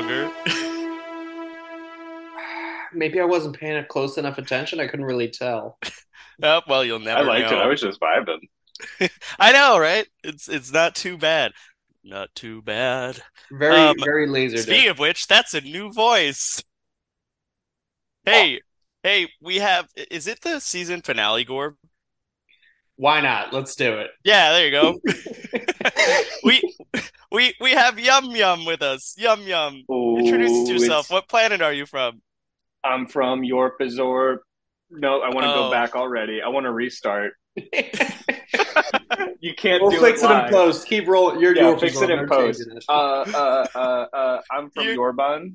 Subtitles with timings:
[0.00, 0.30] Was longer?
[2.92, 4.80] Maybe I wasn't paying close enough attention.
[4.80, 5.78] I couldn't really tell.
[6.42, 7.58] oh, well, you'll never I liked know.
[7.58, 7.62] it.
[7.62, 8.48] I was just vibing.
[9.38, 10.06] I know, right?
[10.24, 11.52] It's it's not too bad.
[12.02, 13.20] Not too bad.
[13.52, 14.58] Very, Um, very laser.
[14.58, 16.62] Speaking of which, that's a new voice.
[18.24, 18.62] Hey,
[19.02, 19.86] hey, we have.
[20.10, 21.74] Is it the season finale, Gorb?
[22.96, 23.52] Why not?
[23.52, 24.10] Let's do it.
[24.24, 24.98] Yeah, there you go.
[26.44, 26.62] we
[27.32, 29.14] we we have Yum Yum with us.
[29.18, 29.84] Yum Yum.
[29.88, 31.06] Introduce yourself.
[31.06, 32.20] it's- What planet are you from?
[32.84, 34.42] I'm from Yorp Azor.
[34.90, 35.64] No, I want to Oh.
[35.66, 36.40] go back already.
[36.42, 37.34] I want to restart.
[39.42, 40.86] You can't we'll do fix it it in post.
[40.86, 41.40] Keep rolling.
[41.40, 42.62] You're Yeah, your fix it in post.
[42.88, 43.78] Uh, uh, uh,
[44.14, 45.54] uh, I'm from You- Yorban.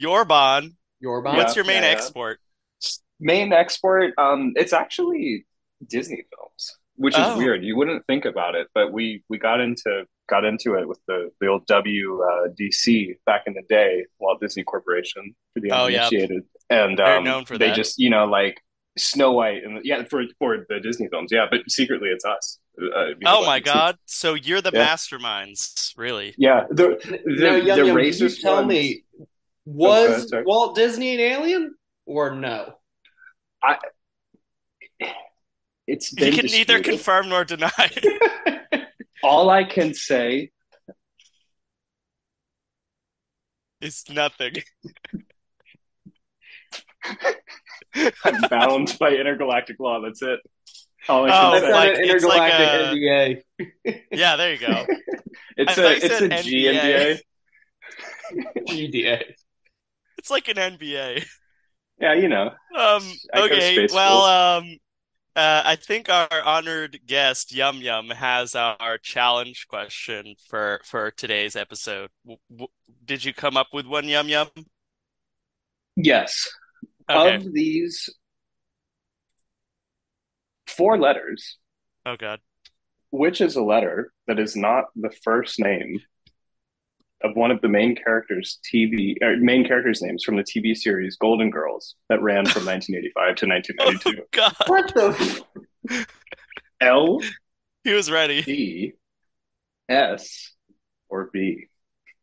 [0.00, 0.70] Yorban.
[1.00, 1.36] Your bomb.
[1.36, 1.96] What's Yeah, your main yeah, yeah.
[1.96, 2.38] export?
[3.18, 5.46] Main export, um, it's actually
[5.84, 7.36] Disney films, which is Oh.
[7.38, 7.64] weird.
[7.64, 11.30] You wouldn't think about it, but we we got into got into it with the
[11.40, 16.06] the old WDC back in the day, Walt Disney Corporation for the Oh, yeah.
[16.06, 17.76] uninitiated, and Very um, known for they that.
[17.76, 18.60] just you know like
[18.96, 22.58] Snow White and yeah for for the Disney films, yeah, but secretly it's us.
[22.80, 23.98] Uh, you know, Oh my like, it's- God!
[24.06, 24.86] So you're the Yeah.
[24.86, 26.34] masterminds, really?
[26.38, 29.04] Yeah, the now, the, Yum the Yum, can you racist tell ones- me,
[29.64, 30.44] was sorry.
[30.44, 31.74] Walt Disney an alien
[32.06, 32.74] or no?
[35.86, 37.70] It's You been can neither confirm nor deny.
[39.22, 40.50] All I can say
[43.80, 44.54] is nothing.
[48.24, 50.00] I'm bound by intergalactic law.
[50.00, 50.40] That's it.
[51.08, 51.72] All I Oh, can That's say.
[51.72, 54.02] like- an it's like intergalactic a- NDA.
[54.12, 54.86] Yeah, there you go.
[55.56, 57.20] It's I thought a you it's said a GNDA.
[58.68, 59.22] GDA.
[60.18, 61.24] It's like an NBA.
[62.00, 62.46] Yeah, you know.
[62.46, 62.54] Um,
[63.32, 64.24] I go to okay, well, school.
[64.70, 64.76] um,
[65.36, 71.56] uh, I think our honored guest Yum Yum has our challenge question for for today's
[71.56, 72.10] episode.
[72.24, 72.68] W w
[73.04, 74.48] did you come up with one, Yum Yum?
[75.96, 76.48] Yes.
[77.10, 77.34] Okay.
[77.36, 78.08] Of these
[80.66, 81.58] four letters,
[82.06, 82.40] Oh God.
[83.10, 86.00] which is a letter that is not the first name
[87.24, 90.76] of one of the main characters' TV or er, main characters' names from the TV
[90.76, 94.22] series Golden Girls that ran from 1985 to 1992?
[94.22, 94.54] Oh God.
[94.68, 95.42] What the?
[95.90, 96.06] F-
[96.80, 97.20] L,
[97.82, 98.42] He was ready.
[98.42, 98.92] D,
[99.88, 100.52] S,
[101.08, 101.66] or B?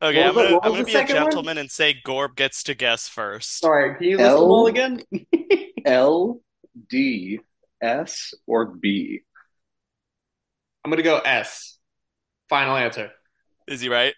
[0.04, 1.26] Okay, I'm What was the- gonna I'm gonna be a second one?
[1.26, 3.60] gentleman and say Gorb gets to guess first.
[3.60, 5.04] Sorry, can you list them L- all again?
[5.86, 6.42] L,
[6.90, 7.40] D,
[7.82, 9.22] S, or B?
[10.84, 11.78] I'm gonna go S.
[12.50, 13.12] Final answer.
[13.68, 14.14] Is he right?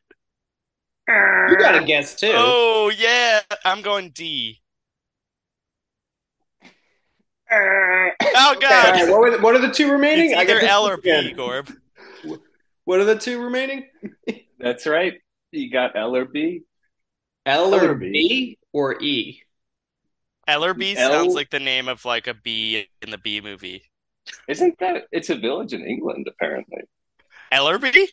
[1.07, 2.31] You got to guess too.
[2.33, 4.61] Oh yeah, I'm going D.
[7.51, 8.93] Oh All God.
[8.93, 10.31] right, what, the, what are the two remaining?
[10.31, 11.35] It's I get either this L or B, again.
[11.35, 11.77] Gorb.
[12.85, 13.87] What are the two remaining?
[14.59, 15.13] That's right.
[15.51, 16.63] You got L or B?
[17.45, 18.11] L L or or B?
[18.11, 19.43] B or E?
[20.47, 23.39] L or B L- sounds like the name of like a bee in the B
[23.41, 23.83] movie.
[24.47, 25.03] Isn't that?
[25.11, 26.83] It's a village in England, apparently.
[27.51, 28.07] Ellerby?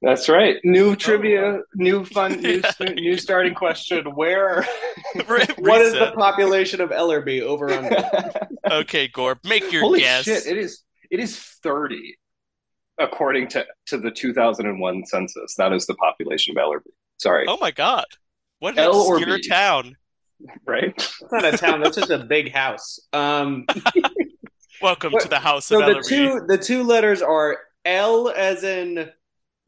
[0.00, 0.56] That's right.
[0.62, 2.88] New trivia, new fun, new, Yeah.
[2.94, 4.04] new starting question.
[4.14, 4.64] Where?
[5.26, 8.04] What is the population of Ellerby over under?
[8.70, 10.24] Okay, Gorb, make your Holy guess.
[10.24, 10.46] shit!
[10.46, 10.82] It is.
[11.10, 12.18] It is thirty,
[12.98, 15.54] according to to the two thousand and one census.
[15.56, 16.90] That is the population of Ellerby.
[17.18, 18.04] Sorry, Oh my God.
[18.58, 19.48] What an L or obscure B?
[19.48, 19.96] town.
[20.66, 20.94] right?
[20.96, 21.80] That's not a town.
[21.80, 23.00] That's just a big house.
[23.14, 23.64] Um,
[24.82, 26.08] Welcome What- to the house so of the Ellerby.
[26.08, 29.10] two the two letters are L as in.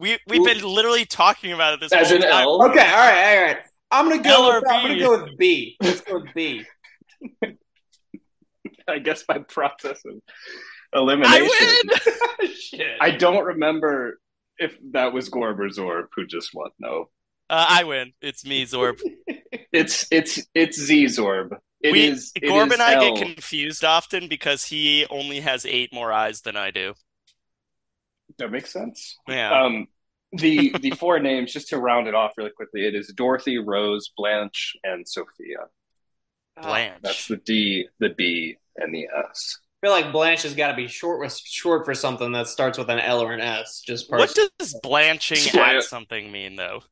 [0.01, 2.43] We we've been literally talking about it this As whole an time.
[2.43, 2.63] L.
[2.71, 3.57] Okay, all right, all right.
[3.91, 4.55] I'm gonna go.
[4.61, 5.01] With, I'm gonna B?
[5.01, 5.77] go with B.
[5.83, 6.65] Let's go with B.
[8.89, 10.15] I guess by process of
[10.95, 11.43] elimination.
[11.43, 11.83] I
[12.41, 12.51] win.
[12.55, 12.97] Shit.
[13.01, 14.19] I don't remember
[14.59, 16.71] if that was Gorb or Zorb who just won.
[16.79, 17.11] No,
[17.49, 18.13] Uh, I win.
[18.21, 19.01] It's me, Zorb.
[19.73, 21.59] it's it's it's Z Zorb.
[21.83, 23.15] It we is- Gorb is and I L.
[23.17, 26.95] get confused often because he only has eight more eyes than I do.
[28.41, 29.17] That makes sense.
[29.29, 29.63] Yeah.
[29.63, 29.87] Um,
[30.33, 34.11] the the four names, just to round it off really quickly, it is Dorothy, Rose,
[34.17, 35.69] Blanche, and Sophia.
[36.61, 36.99] Blanche.
[37.03, 39.59] That's the D, the B, and the S.
[39.83, 42.77] I feel like Blanche has got to be short with short for something that starts
[42.77, 43.81] with an L or an S.
[43.87, 44.51] Just What personally.
[44.59, 46.83] does blanching Blan- at something mean, though?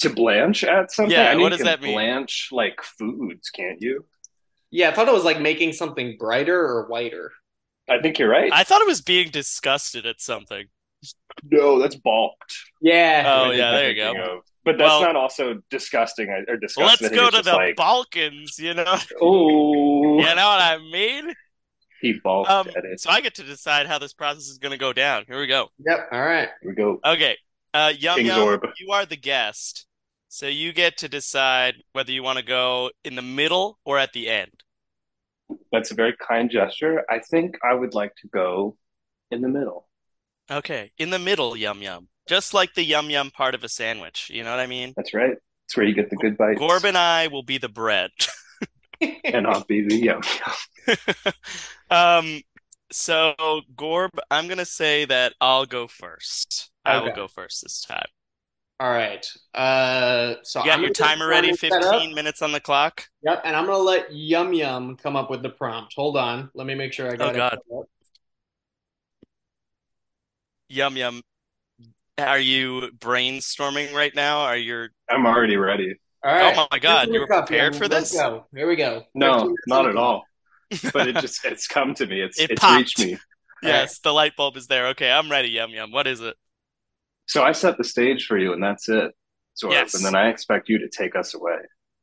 [0.00, 1.12] To blanch at something?
[1.12, 1.92] Yeah, I mean, what you does can that mean?
[1.92, 4.04] Blanch like foods, can't you?
[4.70, 7.30] Yeah, I thought it was like making something brighter or whiter.
[7.88, 8.50] I think you're right.
[8.52, 10.66] I thought it was being disgusted at something.
[11.50, 12.54] No, that's balked.
[12.80, 13.24] Yeah.
[13.26, 14.12] Oh, yeah, there you go.
[14.36, 14.38] of.
[14.64, 17.08] But that's Well- not also disgusting or disgusting.
[17.08, 18.96] Let's go to the like, Balkans, you know?
[19.20, 21.34] oh, You know what I mean?
[22.00, 23.00] he balked Um, at it.
[23.00, 25.24] so I get to decide how this process is going to go down.
[25.26, 25.68] Here we go.
[25.86, 26.08] Yep.
[26.12, 26.48] All right.
[26.60, 27.00] Here we go.
[27.04, 27.36] Okay.
[27.74, 28.72] Uh, Yum King Yum, Zorb.
[28.78, 29.86] you are the guest.
[30.28, 34.12] So you get to decide whether you want to go in the middle or at
[34.12, 34.50] the end.
[35.70, 37.04] That's a very kind gesture.
[37.10, 38.76] I think I would like to go
[39.30, 39.88] in the middle.
[40.50, 40.92] Okay.
[40.98, 42.08] In the middle, Yum Yum.
[42.28, 44.30] Just like the Yum Yum part of a sandwich.
[44.32, 44.92] You know what I mean?
[44.96, 45.36] That's right.
[45.66, 46.60] It's where you get the good bites.
[46.60, 48.10] Gorb and I will be the bread.
[49.24, 50.22] and I'll be the yum.
[51.90, 52.40] Um,
[52.90, 53.34] so
[53.76, 56.70] Gorb, I'm gonna say that I'll go first.
[56.84, 58.06] I will go first this time.
[58.80, 59.24] All right.
[59.54, 62.00] Uh, so You got I'm your timer ready, the timer set up.
[62.00, 63.06] 15 minutes on the clock.
[63.24, 65.94] Yep, and I'm gonna let Yum Yum come up with the prompt.
[65.94, 67.36] Hold on, let me make sure I got Oh, it.
[67.36, 67.58] God.
[67.70, 67.84] set.
[70.68, 71.22] Yum Yum.
[72.18, 74.40] Are you brainstorming right now?
[74.40, 75.94] Are you I'm already ready.
[76.24, 76.56] All right.
[76.56, 78.12] Oh my God, you the were cup, prepared for this?
[78.12, 78.46] go.
[78.54, 79.04] Here we go.
[79.14, 80.24] No, not at all.
[80.92, 82.22] But it just it's come to me.
[82.22, 82.78] It's It it's popped.
[82.78, 83.18] reached me.
[83.62, 84.88] Yes, the light bulb is there.
[84.88, 85.92] Okay, I'm ready, Yum Yum.
[85.92, 86.34] What is it?
[87.26, 89.12] So I set the stage for you, and that's it.
[89.62, 89.72] Zorb.
[89.72, 89.94] Yes.
[89.94, 91.56] And then I expect you to take us away.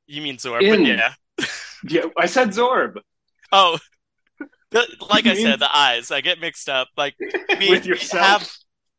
[0.07, 0.85] You mean Zorb, In.
[0.85, 1.13] yeah.
[1.87, 2.97] Yeah, I said Zorb
[3.53, 3.77] Oh,
[4.71, 6.11] the, like I mean- said, the eyes.
[6.11, 6.89] I get mixed up.
[6.97, 7.15] Like
[7.59, 8.49] we, with we have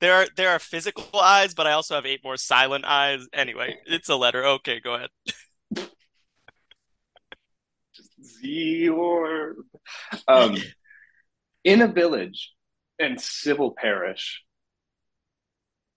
[0.00, 3.26] there are there are physical eyes, but I also have eight more silent eyes.
[3.34, 4.44] Anyway, it's a letter.
[4.46, 5.10] Okay, go ahead.
[8.42, 9.54] Zorb.
[10.26, 10.56] Um,
[11.64, 12.52] in a village
[12.98, 14.42] and civil parish,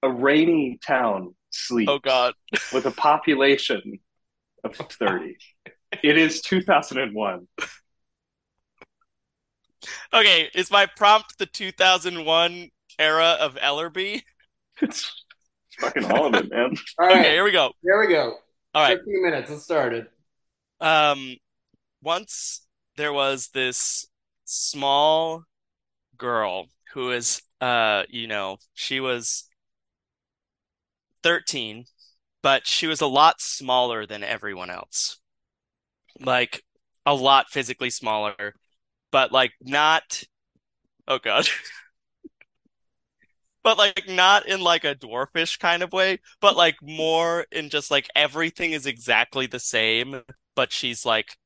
[0.03, 1.89] a rainy town sleeps.
[1.89, 2.33] Oh God.
[2.73, 3.99] with a population
[4.63, 5.37] of 30.
[6.03, 7.47] It is 2001.
[10.13, 12.69] Okay, is my prompt the 2001
[12.99, 14.21] era of Ellerby?
[14.81, 15.23] It's
[15.79, 16.75] fucking all of it, man.
[16.99, 17.73] All Okay, here we go.
[17.81, 18.35] here we go.
[18.73, 18.97] All right.
[18.97, 19.49] 15 minutes.
[19.49, 20.07] Let's start It
[20.79, 21.11] started.
[21.11, 21.35] Um,
[22.01, 22.65] once
[22.97, 24.07] there was this
[24.45, 25.43] small
[26.17, 29.45] girl who is, uh, you know, she was
[31.23, 31.85] 13,
[32.41, 35.19] but she was a lot smaller than everyone else.
[36.19, 36.63] Like,
[37.05, 38.53] a lot physically smaller,
[39.11, 40.23] but like not,
[41.07, 41.47] oh God.
[43.63, 47.89] But like not in like a dwarfish kind of way, but like more in just
[47.89, 50.21] like everything is exactly the same,
[50.53, 51.37] but she's like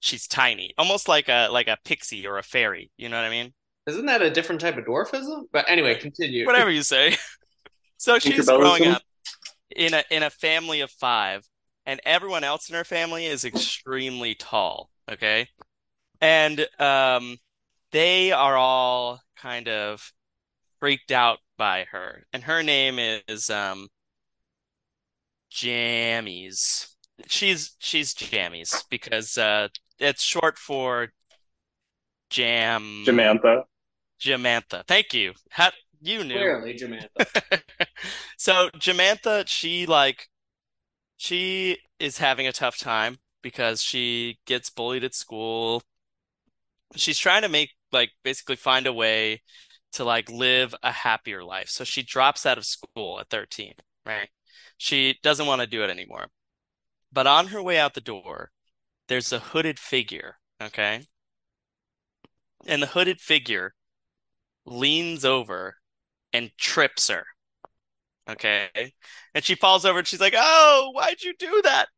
[0.00, 2.90] she's tiny, almost like a like a pixie or a fairy.
[2.96, 3.54] You know what I mean?
[3.86, 5.44] Isn't that a different type of dwarfism?
[5.52, 6.46] But anyway, continue.
[6.46, 7.16] Whatever you say.
[7.98, 9.02] So she's growing up
[9.76, 11.48] in a in a family of five,
[11.86, 14.90] and everyone else in her family is extremely tall.
[15.10, 15.48] Okay,
[16.20, 17.38] and um,
[17.90, 20.12] they are all kind of
[20.80, 22.98] freaked out by her, and her name
[23.28, 23.88] is um
[25.50, 26.88] Jammies.
[27.26, 31.08] She's she's Jammies because uh it's short for
[32.30, 33.64] Jam Jamantha.
[34.20, 34.86] Jamantha.
[34.86, 35.32] Thank you.
[35.50, 36.34] How you knew.
[36.34, 37.62] Clearly, Jamantha.
[38.42, 40.28] So Jamantha, she like
[41.16, 45.80] she is having a tough time because she gets bullied at school.
[46.96, 49.42] She's trying to make like basically find a way
[49.92, 51.68] to like live a happier life.
[51.68, 54.28] So she drops out of school at 13, right?
[54.76, 56.26] She doesn't want to do it anymore.
[57.12, 58.50] But on her way out the door,
[59.06, 61.02] there's a hooded figure, okay?
[62.66, 63.74] And the hooded figure
[64.66, 65.76] leans over
[66.32, 67.24] and trips her.
[68.28, 68.94] Okay.
[69.34, 71.88] And she falls over and she's like, Oh, why'd you do that?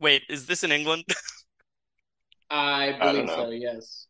[0.00, 1.04] Wait, is this in England?
[2.50, 3.34] I I believe know.
[3.34, 4.06] so, yes.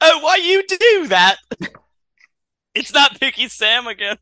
[0.00, 1.38] Oh, why you do that?
[2.74, 4.16] It's not Picky Sam again.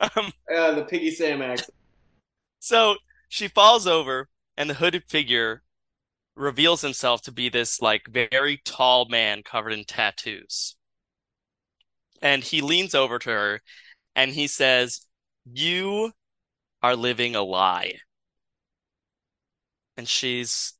[0.00, 1.74] Um, Uh, the Piggy Sam accent.
[2.60, 2.96] so
[3.28, 5.62] she falls over and the hooded figure
[6.36, 10.76] reveals himself to be this like very tall man covered in tattoos.
[12.22, 13.60] And he leans over to her
[14.16, 15.06] and he says,
[15.44, 16.14] You
[16.82, 18.00] are living a lie.
[19.96, 20.74] And she's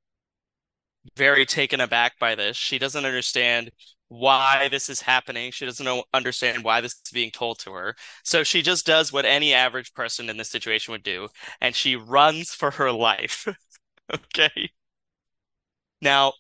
[1.17, 2.57] very taken aback by this.
[2.57, 3.71] She doesn't understand
[4.09, 5.51] why this is happening.
[5.51, 7.97] She doesn't know, understand why this is being told to her.
[8.25, 11.29] So she just does what any average person in this situation would do,
[11.61, 13.47] and she runs for her life.
[14.13, 14.71] Okay.
[16.01, 16.35] Now,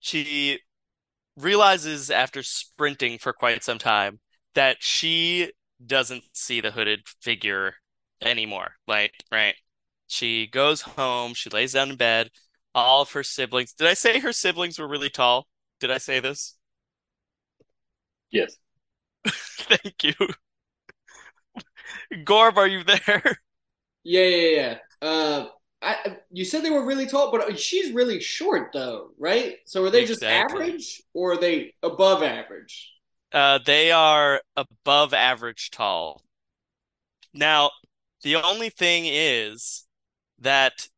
[0.00, 0.60] she
[1.36, 4.20] realizes after sprinting for quite some time
[4.54, 5.52] that she
[5.84, 7.74] doesn't see the hooded figure
[8.22, 8.72] anymore.
[8.86, 9.54] Like, right?
[10.06, 12.30] She goes home, she lays down in bed.
[12.74, 13.72] All of her siblings.
[13.72, 15.48] Did I say her siblings were really tall?
[15.80, 16.56] Did I say this?
[18.30, 18.56] Yes.
[19.26, 20.12] Thank you.
[22.24, 23.40] Gorb, are you there?
[24.04, 24.76] Yeah, yeah, yeah.
[25.00, 25.46] Uh,
[25.80, 29.56] I, you said they were really tall, but she's really short, though, right?
[29.66, 32.92] So are they just average, or are they above average?
[33.32, 36.22] Uh, they are above average tall.
[37.34, 37.70] Now,
[38.22, 39.86] the only thing is
[40.38, 40.88] that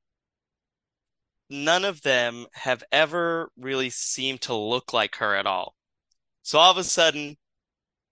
[1.49, 5.75] none of them have ever really seemed to look like her at all.
[6.43, 7.37] So all of a sudden,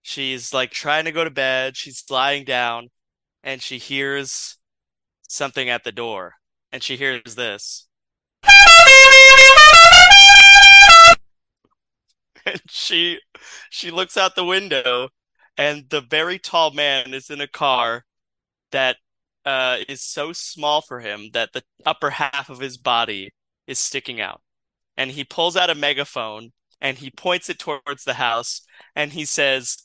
[0.01, 2.89] she's like trying to go to bed, she's lying down,
[3.43, 4.57] and she hears
[5.29, 6.33] something at the door.
[6.71, 7.87] And she hears this.
[12.51, 13.19] And she
[13.69, 15.09] she looks out the window,
[15.57, 18.05] and the very tall man is in a car
[18.71, 18.97] that
[19.45, 23.31] uh, is so small for him that the upper half of his body
[23.67, 24.41] is sticking out.
[24.97, 26.51] And he pulls out a megaphone
[26.81, 28.61] and he points it towards the house
[28.95, 29.77] and he says,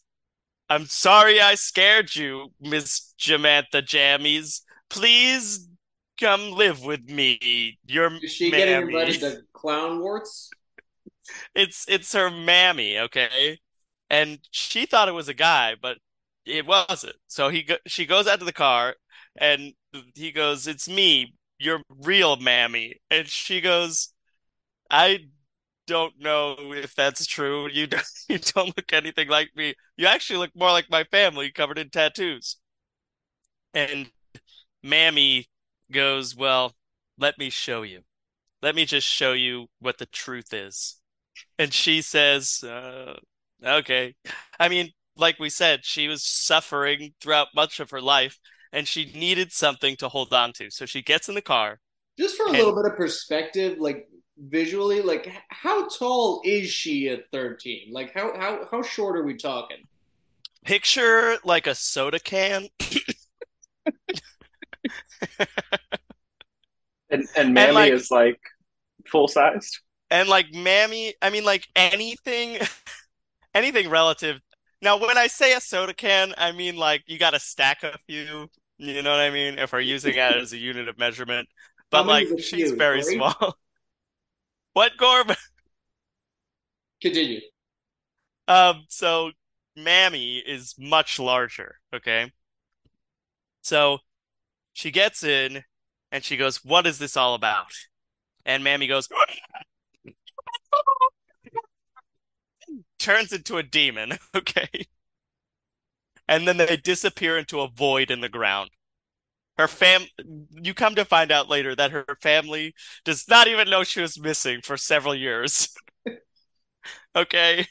[0.68, 4.62] I'm sorry I scared you, Miss Jamantha Jammies.
[4.90, 5.68] Please
[6.20, 7.78] come live with me.
[7.86, 8.94] Your Is she getting mammy.
[8.94, 10.50] invited to clown warts?
[11.54, 13.58] It's it's her mammy, okay?
[14.10, 15.98] And she thought it was a guy, but
[16.44, 17.16] it wasn't.
[17.26, 18.96] So he go she goes out to the car
[19.36, 19.74] and
[20.14, 24.12] he goes, "It's me, your real mammy." And she goes,
[24.90, 25.28] "I
[25.86, 27.68] don't know if that's true.
[27.70, 29.74] You don't, you don't look anything like me.
[29.96, 32.58] You actually look more like my family covered in tattoos."
[33.74, 34.10] And
[34.82, 35.50] Mammy
[35.92, 36.76] goes, "Well,
[37.18, 38.04] let me show you.
[38.62, 41.00] Let me just show you what the truth is."
[41.58, 43.16] And she says, uh,
[43.64, 44.14] okay.
[44.58, 48.38] I mean, like we said, she was suffering throughout much of her life
[48.72, 50.70] and she needed something to hold on to.
[50.70, 51.80] So she gets in the car
[52.18, 57.08] Just for a and little bit of perspective, like visually, like how tall is she
[57.08, 57.92] at 13?
[57.92, 59.86] Like how how how short are we talking?
[60.64, 62.68] picture like a soda can
[67.10, 68.40] And and and like is like
[69.06, 69.78] full sized.
[70.10, 72.58] And like Mammy, I mean like anything
[73.54, 74.40] anything relative.
[74.82, 77.96] Now, when I say a soda can, I mean like you got to stack a
[78.06, 79.58] few, you know what I mean?
[79.58, 81.48] If we're using it as a unit of measurement.
[81.90, 82.76] But like she's few?
[82.76, 83.16] very Three?
[83.16, 83.58] small.
[84.74, 85.34] What, Gorb?
[87.00, 87.40] Continue.
[88.48, 89.32] Um, so
[89.76, 92.32] Mammy is much larger, okay?
[93.62, 93.98] So
[94.72, 95.64] she gets in
[96.12, 97.72] and she goes, What is this all about?
[98.46, 99.08] And Mammy goes,
[102.98, 104.86] turns into a demon, okay?
[106.26, 108.70] And then they disappear into a void in the ground.
[109.58, 110.06] Her fam,
[110.50, 114.18] you come to find out later that her family does not even know she was
[114.18, 115.68] missing for several years.
[117.16, 117.66] Okay?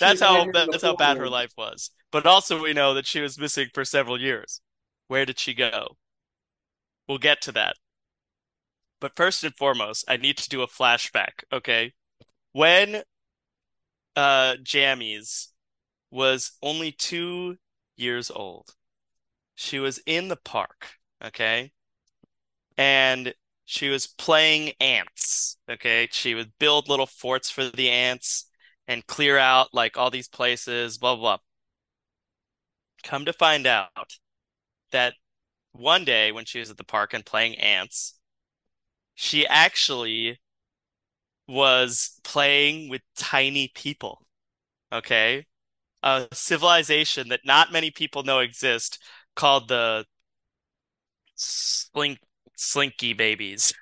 [0.00, 1.90] That's how the that's how bad her life was.
[2.12, 4.60] But also we know that she was missing for several years.
[5.08, 5.96] Where did she go?
[7.08, 7.76] We'll get to that.
[8.98, 11.92] But first and foremost, I need to do a flashback, okay?
[12.54, 13.02] When
[14.16, 15.48] uh Jammies
[16.10, 17.58] was only two
[17.96, 18.74] years old,
[19.54, 20.94] she was in the park,
[21.24, 21.72] okay?
[22.76, 23.34] And
[23.64, 26.08] she was playing ants, okay?
[26.12, 28.46] She would build little forts for the ants
[28.86, 31.36] and clear out like all these places, blah blah.
[31.38, 31.42] blah.
[33.04, 34.18] Come to find out
[34.92, 35.14] that
[35.72, 38.18] one day when she was at the park and playing ants,
[39.14, 40.40] she actually
[41.48, 44.26] was playing with tiny people,
[44.92, 45.46] okay?
[46.02, 49.02] A civilization that not many people know exist
[49.36, 50.06] called the
[51.36, 52.18] Slink
[52.56, 53.72] Slinky Babies,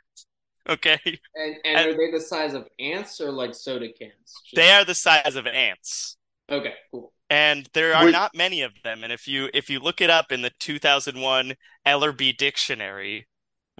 [0.68, 1.20] okay?
[1.34, 4.44] And and And are they the size of ants or like soda cans?
[4.54, 6.16] they are the size of ants.
[6.48, 7.12] okay, cool.
[7.30, 9.02] And there are Wait, not many of them.
[9.02, 11.54] And if you if you look it up in the 2001
[11.86, 13.26] Ellerby Dictionary,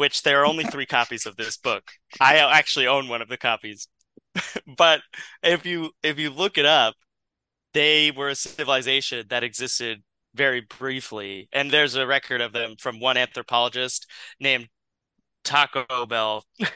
[0.03, 1.93] which there are only three copies of this book.
[2.21, 3.87] I actually own one of the copies.
[4.77, 5.03] But
[5.45, 6.97] if you if you look it up,
[7.73, 10.03] they were a civilization that existed
[10.35, 11.49] very briefly.
[11.53, 14.09] And there's a record of them from one anthropologist
[14.41, 14.71] named
[15.45, 16.45] Taco Bell.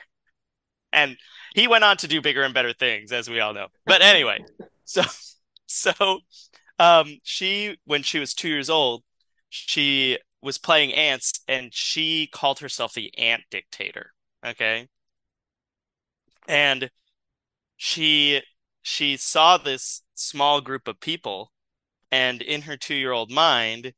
[0.92, 1.16] And
[1.54, 3.66] he went on to do bigger and better things, as we all know.
[3.86, 4.38] But anyway,
[4.84, 5.02] so
[5.66, 6.20] so
[6.78, 9.02] um she when she was two years old,
[9.50, 14.14] she was playing ants and she called herself the ant dictator.
[14.46, 14.88] Okay.
[16.48, 16.90] And
[17.76, 18.42] she
[18.82, 21.52] she saw this small group of people,
[22.12, 23.94] and in her two-year-old mind,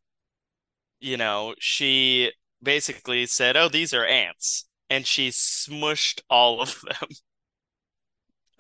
[1.01, 7.09] you know, she basically said, "Oh, these are ants," and she smushed all of them.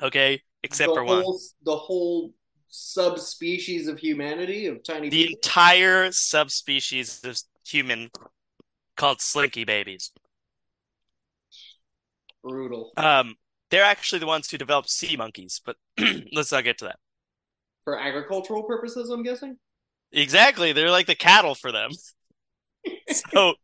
[0.02, 1.24] Okay, except the for one.
[1.64, 2.32] the whole
[2.68, 5.36] subspecies of humanity of tiny The people.
[5.36, 7.38] entire subspecies of
[7.68, 8.10] human
[8.96, 10.12] called slinky babies.
[12.42, 13.36] Brutal Um,
[13.70, 15.76] they're actually the ones who developed sea monkeys, but
[16.32, 16.98] let's not get to that.
[17.84, 19.10] for agricultural purposes.
[19.10, 19.58] I'm guessing
[20.12, 21.90] Exactly, they're like the cattle for them.
[23.32, 23.54] So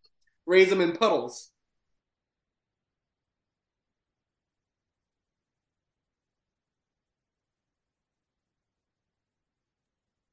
[0.46, 1.50] raise them in puddles.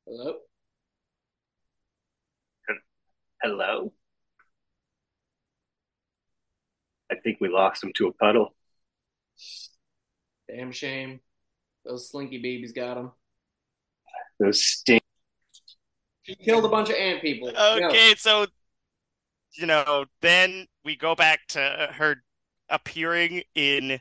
[0.06, 0.42] Hello.
[3.42, 3.94] Hello?
[7.12, 8.56] I think we lost him to a puddle.
[10.48, 11.20] Damn shame.
[11.86, 13.12] Those slinky babies got him.
[14.40, 15.04] Those stink.
[16.24, 17.52] She killed a bunch of ant people.
[17.52, 17.88] Yeah.
[17.88, 18.46] okay, so
[19.58, 22.24] you know, then we go back to her
[22.70, 24.00] appearing in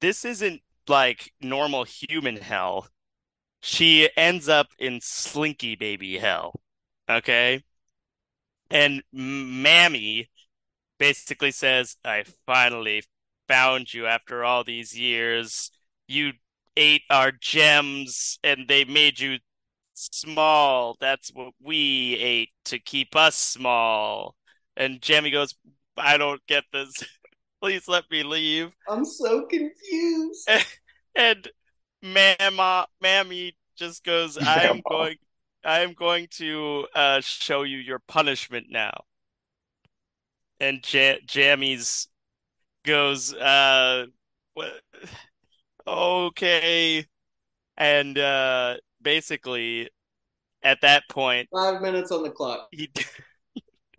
[0.00, 2.88] this isn't like normal human hell.
[3.60, 6.60] She ends up in Slinky Baby hell.
[7.08, 7.62] Okay?
[8.70, 10.30] And Mammy
[10.98, 13.04] basically says, I finally
[13.48, 15.70] found you after all these years.
[16.08, 16.32] You
[16.76, 19.38] ate our gems and they made you
[19.94, 20.96] small.
[21.00, 24.34] That's what we ate to keep us small.
[24.76, 25.54] And Jamie goes,
[25.96, 26.92] I don't get this.
[27.62, 28.70] Please let me leave.
[28.88, 30.48] I'm so confused.
[31.18, 31.48] And
[32.02, 35.16] Mama, Mammy just goes, I'm going,
[35.64, 39.04] I'm going to uh, show you your punishment now.
[40.60, 42.08] And ja Jammy's
[42.84, 44.06] goes, uh,
[44.54, 44.72] what?
[45.88, 47.06] Okay.
[47.76, 49.88] And uh, basically,
[50.64, 52.66] at that point, Five minutes on the clock.
[52.72, 52.90] he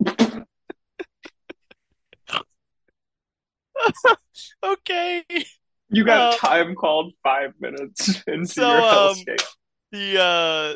[4.62, 5.24] okay.
[5.90, 9.44] You got Uh, time called five minutes into so, your um, hellscape.
[9.92, 10.74] The uh,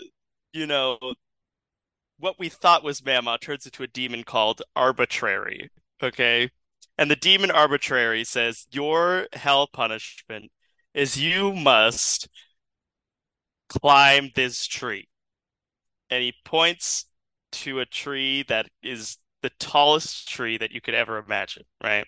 [0.53, 0.99] you know,
[2.19, 5.71] what we thought was Mama turns into a demon called Arbitrary.
[6.03, 6.51] Okay,
[6.99, 10.51] and the demon Arbitrary says your hell punishment
[10.95, 12.29] is you must
[13.69, 15.09] climb this tree,
[16.11, 17.07] and he points
[17.53, 22.07] to a tree that is the tallest tree that you could ever imagine, right?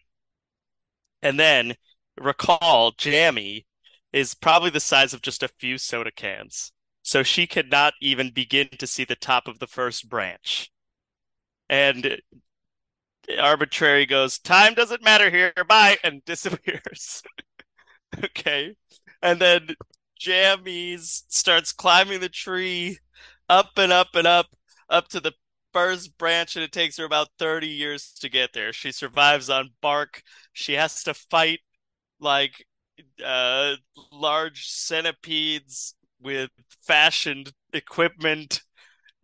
[1.22, 1.74] And then
[2.20, 3.66] recall Jammy
[4.12, 6.72] is probably the size of just a few soda cans.
[7.04, 10.72] So she could not even begin to see the top of the first branch.
[11.68, 12.20] And
[13.38, 17.22] Arbitrary goes, Time doesn't matter here, bye, and disappears.
[18.24, 18.76] Okay.
[19.22, 19.74] And then
[20.20, 22.98] Jammies starts climbing the tree
[23.48, 24.46] up and up and up,
[24.88, 25.32] up to the
[25.72, 28.72] first branch, and it takes her about 30 years to get there.
[28.72, 30.22] She survives on bark.
[30.52, 31.60] She has to fight
[32.20, 32.66] like
[33.24, 33.74] uh
[34.12, 36.50] large centipedes with
[36.86, 38.62] fashioned equipment.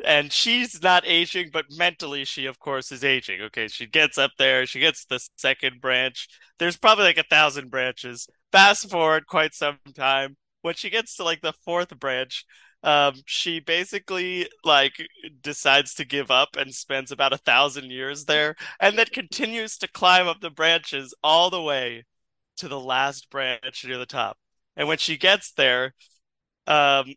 [0.04, 3.40] And she's not aging but mentally she of course is aging.
[3.42, 6.28] Okay she gets up there she gets the second branch.
[6.58, 8.26] There's probably like a thousand branches.
[8.52, 10.36] Fast forward quite some time.
[10.62, 12.44] When she gets to like the fourth branch
[12.82, 15.06] um she basically like
[15.42, 19.88] decides to give up and spends about a thousand years there and then continues to
[19.88, 22.04] climb up the branches all the way
[22.56, 24.38] to the last branch near the top.
[24.76, 25.94] And when she gets there
[26.66, 27.14] um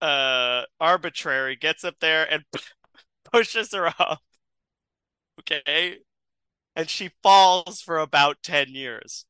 [0.00, 2.44] uh arbitrary gets up there and
[3.32, 4.20] pushes her off.
[5.40, 5.98] okay?
[6.76, 9.26] And she falls for about 10 years.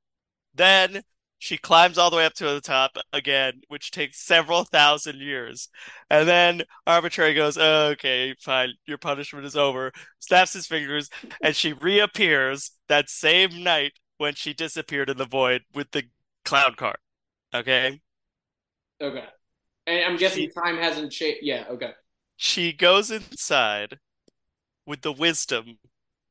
[0.55, 1.03] Then
[1.39, 5.69] she climbs all the way up to the top again which takes several thousand years.
[6.11, 11.11] And then arbitrary goes okay fine your punishment is over snaps his fingers
[11.43, 16.05] and she reappears that same night when she disappeared in the void with the
[16.45, 16.97] clown car.
[17.55, 18.01] Okay?
[19.01, 19.38] Okay.
[19.89, 21.41] And I'm guessing She- time hasn't changed.
[21.43, 21.65] Yeah.
[21.71, 21.93] Okay.
[22.37, 23.99] she goes inside
[24.87, 25.79] with the wisdom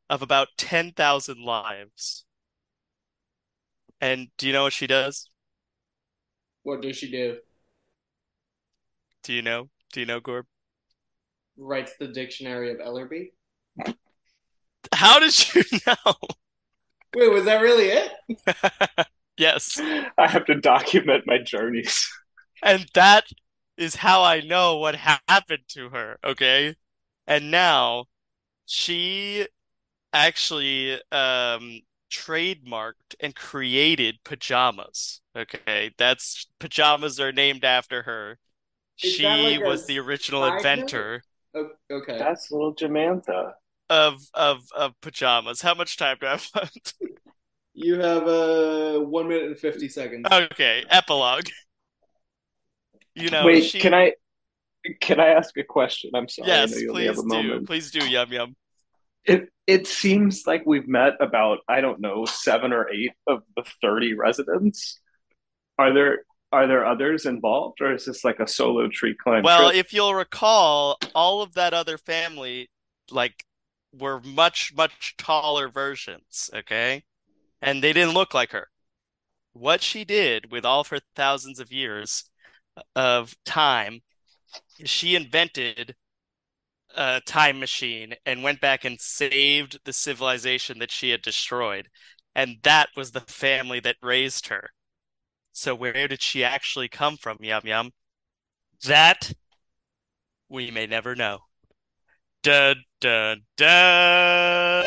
[0.09, 2.23] of about 10,000 lives.
[3.99, 5.29] And do you know what she does?
[6.63, 7.39] What does she do?
[9.23, 9.69] Do you know?
[9.91, 10.43] Do you know, Gorb?
[11.57, 13.31] Writes the dictionary of Ellerby.
[14.93, 16.13] How did you know?
[17.15, 18.11] Wait, was that really it?
[19.39, 19.79] Yes.
[19.79, 22.09] I have to document my journeys.
[22.63, 23.25] And that
[23.77, 26.75] is how I know what happened to her, okay?
[27.27, 28.05] And now
[28.65, 29.47] she
[30.13, 35.21] actually um trademarked and created pajamas.
[35.37, 38.39] Okay, that's pajamas are named after her.
[39.01, 41.23] Is She like was the original side inventor
[41.55, 42.17] O- okay.
[42.19, 43.55] That's little Jamantha.
[43.89, 45.61] of of of pajamas.
[45.61, 46.95] How much time do I have left?
[47.73, 50.27] You have uh one minute and fifty seconds.
[50.31, 51.49] Okay, epilogue.
[53.17, 54.13] You know, Wait, she can I
[55.01, 56.11] can I ask a question?
[56.13, 57.65] I'm sorry, Yes, know you only have please do.
[57.65, 58.55] Please do, Yum Yum.
[59.25, 63.63] It it seems like we've met about, I don't know, seven or eight of the
[63.81, 64.99] 30 residents.
[65.77, 66.19] Are there
[66.51, 69.85] are there others involved, or is this like a solo tree climb Well, trip?
[69.85, 72.69] if you'll recall, all of that other family,
[73.11, 73.43] like,
[73.91, 77.03] were much, much taller versions, okay?
[77.61, 78.69] And they didn't look like her.
[79.51, 82.23] What she did with all of her thousands of years
[82.95, 84.01] of time,
[84.85, 85.95] she invented
[86.95, 91.89] a time machine and went back and saved the civilization that she had destroyed.
[92.35, 94.71] And that was the family that raised her.
[95.51, 97.91] So where did she actually come from, Yum Yum?
[98.85, 99.33] That
[100.49, 101.39] we may never know.
[102.43, 104.85] Dun dun dun.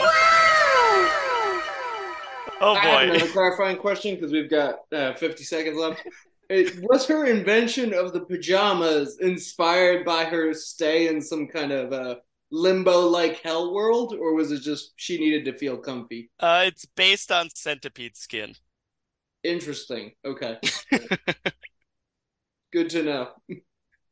[2.63, 3.15] Oh I have boy.
[3.15, 6.03] another clarifying question because we've got uh, 50 seconds left.
[6.51, 11.93] It, was her invention of the pajamas inspired by her stay in some kind of
[11.93, 12.17] uh,
[12.51, 16.29] limbo-like hell world, or was it just she needed to feel comfy?
[16.41, 18.55] Uh, it's based on centipede skin.
[19.45, 20.13] Interesting.
[20.25, 20.59] Okay.
[22.73, 23.29] Good to know.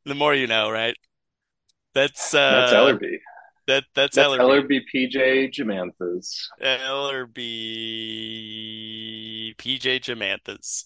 [0.05, 0.95] The more you know, right?
[1.93, 3.19] That's That's uh Ellerby.
[3.67, 4.39] that that's That's Ellerby.
[4.39, 6.49] Ellerby PJ Jamantha's.
[6.61, 7.35] Ellerby
[9.57, 10.85] PJ Jamanthas.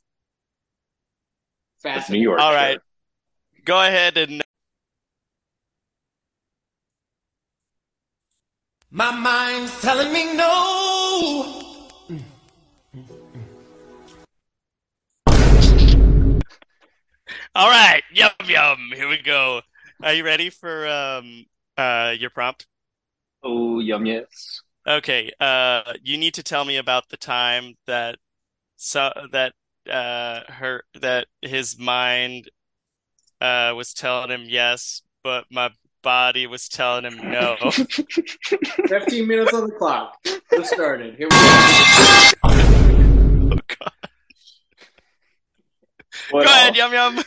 [1.83, 2.23] That's New Fascinating.
[2.23, 2.39] York.
[2.39, 2.79] All right.
[3.65, 4.43] Go ahead and
[8.95, 11.59] My mind's telling me no.
[17.55, 18.91] All right, yum yum.
[18.93, 19.61] Here we go.
[20.03, 22.67] Are you ready for um uh your prompt?
[23.41, 24.61] Oh, yum yes.
[24.87, 28.19] Okay, uh you need to tell me about the time that
[28.75, 29.53] so that
[29.89, 32.49] uh her that his mind
[33.41, 37.55] uh was telling him yes, but my body was telling him no.
[37.71, 40.17] 15 minutes on the clock.
[40.51, 41.15] Let's started.
[41.15, 41.37] Here we go.
[42.45, 43.91] Oh, God.
[46.29, 47.23] What Go ahead, yum yum.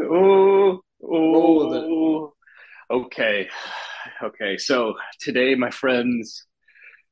[0.00, 2.34] Oh, Roll with oh.
[2.90, 3.48] Okay.
[4.22, 4.56] Okay.
[4.56, 6.46] So today, my friends,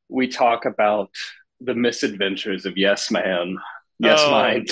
[0.09, 1.11] we talk about
[1.61, 3.57] the misadventures of Yes Man,
[3.99, 4.31] Yes Oh.
[4.31, 4.69] Mind,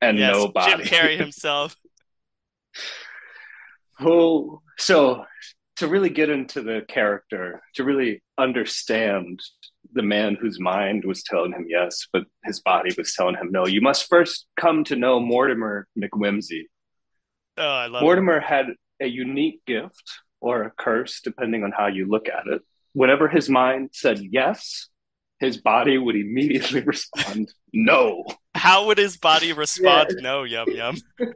[0.00, 0.84] and Yes, Jim Nobody.
[0.84, 1.76] Carrey himself.
[4.00, 5.24] Oh, so
[5.76, 9.40] to really get into the character, to really understand
[9.92, 13.66] the man whose mind was telling him yes, but his body was telling him no,
[13.66, 16.62] you must first come to know Mortimer McWhimsey.
[17.58, 18.04] Oh, I love it.
[18.04, 18.66] Mortimer had
[19.00, 22.62] a unique gift or a curse, depending on how you look at it.
[22.94, 24.88] Whenever his mind said yes,
[25.42, 28.24] his body would immediately respond no.
[28.54, 30.14] How would his body respond?
[30.20, 30.96] No, yum yum.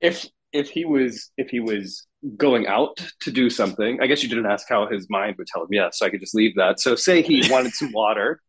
[0.00, 4.28] If if he was if he was going out to do something, I guess you
[4.28, 6.80] didn't ask how his mind would tell him yes, so I could just leave that.
[6.80, 8.40] So say he wanted some water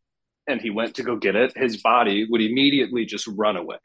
[0.48, 3.78] and he went to go get it, his body would immediately just run away.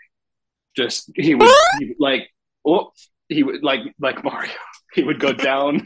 [0.75, 2.31] Just he would, he would like
[2.67, 2.91] oh
[3.29, 4.53] he would like like Mario.
[4.95, 5.83] He would go down,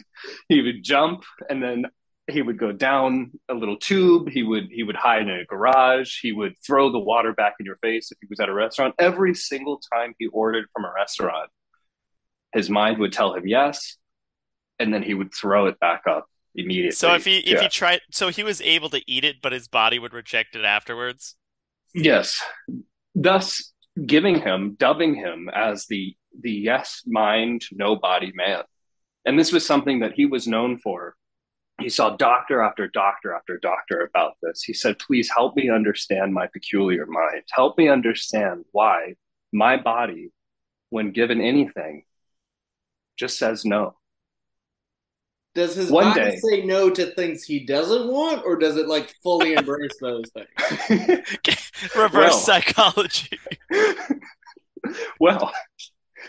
[0.48, 1.86] he would jump, and then
[2.32, 4.28] he would go down a little tube.
[4.28, 6.20] He would he would hide in a garage.
[6.20, 8.94] He would throw the water back in your face if he was at a restaurant.
[8.98, 11.50] Every single time he ordered from a restaurant,
[12.52, 13.96] his mind would tell him yes,
[14.78, 16.90] and then he would throw it back up immediately.
[16.92, 17.62] So if he if Yeah.
[17.62, 20.64] he tried, so he was able to eat it, but his body would reject it
[20.64, 21.36] afterwards.
[21.94, 22.42] Yes.
[23.14, 23.72] Thus
[24.06, 28.62] giving him, dubbing him as the the yes mind, no body man.
[29.24, 31.14] And this was something that he was known for.
[31.82, 34.62] He saw doctor after doctor after doctor about this.
[34.62, 37.42] He said, please help me understand my peculiar mind.
[37.50, 39.14] Help me understand why
[39.52, 40.30] my body,
[40.90, 42.04] when given anything,
[43.18, 43.96] just says no.
[45.54, 46.36] Does his One body day.
[46.38, 50.48] say no to things he doesn't want, or does it like fully embrace those things?
[51.96, 52.32] Reverse Well.
[52.38, 53.38] psychology.
[55.20, 55.52] well,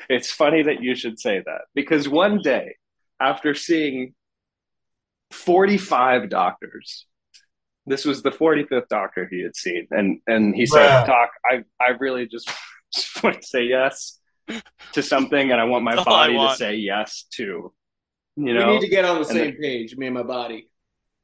[0.09, 2.75] it's funny that you should say that because one day,
[3.21, 4.13] after seeing
[5.33, 7.05] 45 doctors,
[7.85, 11.07] this was the 45th doctor he had seen, and, and he said, Bruh.
[11.07, 12.49] Doc, I, I really just,
[12.93, 14.19] just want to say yes
[14.93, 17.73] to something, and I want my That's all I body to say yes to.
[18.35, 20.69] You know, we need to get on the And same page, me and my body.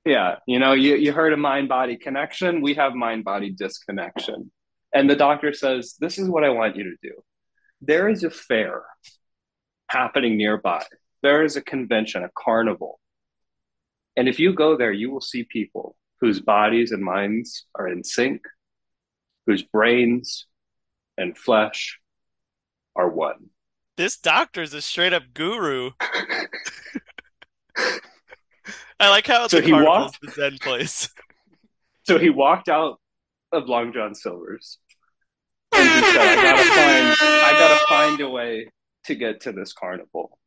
[0.05, 2.61] Yeah, you know, you, you heard a mind body connection.
[2.61, 4.51] We have mind body disconnection.
[4.93, 7.13] And the doctor says, This is what I want you to do.
[7.81, 8.83] There is a fair
[9.87, 10.83] happening nearby,
[11.23, 12.99] there is a convention, a carnival.
[14.19, 18.03] And if you go there, you will see people whose bodies and minds are in
[18.03, 18.41] sync,
[19.47, 20.45] whose brains
[21.17, 21.97] and flesh
[22.97, 23.49] are one.
[23.95, 25.91] This doctor is a straight up guru.
[27.77, 31.07] I like how So the he walked- the Zen place.
[32.03, 32.99] So he walked out
[33.53, 34.79] of Long John Silver's
[35.71, 38.67] and he said, I gotta find I gotta find a way
[39.05, 40.37] to get to this carnival.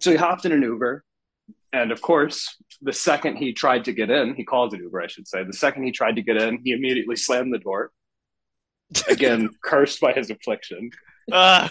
[0.00, 1.02] So he hopped in an Uber,
[1.72, 5.06] and of course, the second he tried to get in, he called an Uber, I
[5.06, 5.44] should say.
[5.44, 7.92] The second he tried to get in, he immediately slammed the door.
[9.08, 10.90] Again, cursed by his affliction.
[11.30, 11.68] Uh,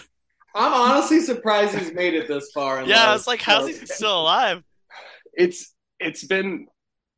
[0.54, 2.80] I'm honestly surprised he's made it this far.
[2.80, 3.14] In yeah, I life.
[3.14, 4.62] was like, how's he still alive?
[5.34, 6.66] It's it's been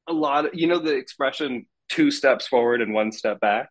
[0.08, 3.68] a lot of, you know the expression two steps forward and one step back?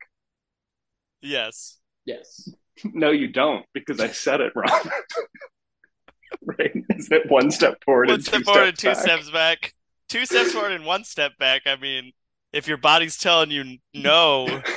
[1.21, 1.78] Yes.
[2.06, 2.50] Yes.
[2.84, 4.69] No, you don't, because I said it wrong.
[6.45, 6.71] right?
[6.89, 9.19] Is it one step forward One and step two forward and steps two back?
[9.21, 9.73] steps back.
[10.10, 11.63] Two steps forward and one step back.
[11.65, 12.12] I mean,
[12.51, 14.62] if your body's telling you no,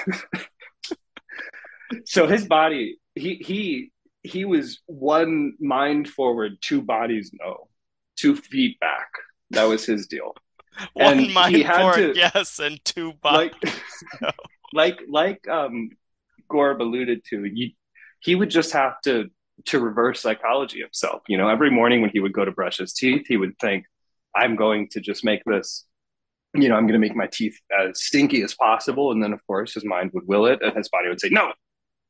[2.06, 3.90] So his body, he he
[4.22, 7.68] he was one mind forward, two bodies no,
[8.16, 9.08] two feet back.
[9.50, 10.34] That was his deal.
[10.94, 13.52] one And mind he had forward, to- yes, and two bodies.
[13.62, 13.74] Like
[14.22, 14.30] no.
[14.72, 15.90] like like um
[16.50, 17.70] Gorb alluded to, you,
[18.20, 19.30] he would just have to
[19.66, 21.22] to reverse psychology himself.
[21.28, 23.84] You know, every morning when he would go to brush his teeth, he would think,
[24.34, 25.86] "I'm going to just make this."
[26.54, 29.44] You know, I'm going to make my teeth as stinky as possible, and then of
[29.46, 31.52] course his mind would will it, and his body would say no,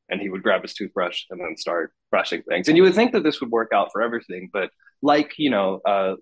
[0.09, 2.67] and he would grab his toothbrush and then start brushing things.
[2.67, 4.69] And you would think that this would work out for everything, but
[5.01, 6.15] like you know, uh,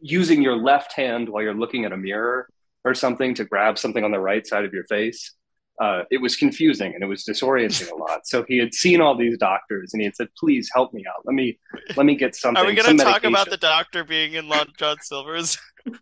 [0.00, 2.48] using your left hand while you're looking at a mirror
[2.84, 5.34] or something to grab something on the right side of your face,
[5.80, 8.26] uh, it was confusing and it was disorienting a lot.
[8.26, 11.24] So he had seen all these doctors and he had said, "Please help me out.
[11.24, 11.58] Let me
[11.96, 14.66] let me get something." Are we going to talk about the doctor being in Long
[14.76, 15.58] John Silver's?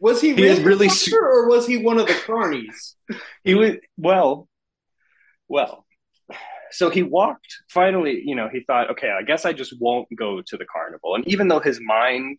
[0.00, 2.94] Was he, He really, is really a doctor, or was he one of the carnies?
[3.42, 4.48] He was well,
[5.48, 5.86] well.
[6.72, 7.62] So he walked.
[7.70, 11.14] Finally, you know, he thought, "Okay, I guess I just won't go to the carnival."
[11.14, 12.38] And even though his mind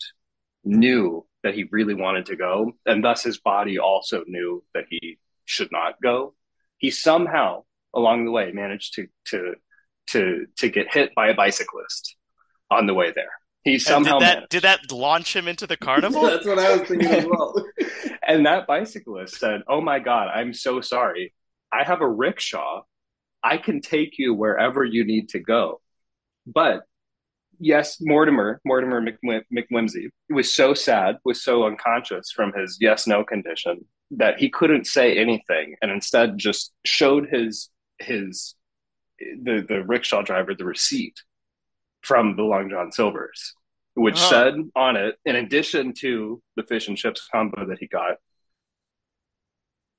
[0.66, 5.20] knew that he really wanted to go, and thus his body also knew that he
[5.46, 6.34] should not go,
[6.78, 9.54] he somehow along the way managed to to
[10.08, 12.16] to to get hit by a bicyclist
[12.70, 13.32] on the way there.
[13.64, 16.22] He somehow did that did that launch him into the carnival?
[16.26, 17.56] That's what I was thinking as well.
[18.28, 21.34] and that bicyclist said, "Oh my god, I'm so sorry.
[21.72, 22.82] I have a rickshaw.
[23.44, 25.82] I can take you wherever you need to go."
[26.46, 26.84] But
[27.60, 33.24] yes, Mortimer, Mortimer McWhim- McWhimsey, was so sad, was so unconscious from his yes no
[33.24, 38.56] condition that he couldn't say anything, and instead just showed his his
[39.20, 41.22] the the rickshaw driver the receipt
[42.02, 43.54] from the Long John Silver's,
[43.96, 44.30] which Oh.
[44.30, 48.18] said on it, in addition to the fish and chips combo that he got,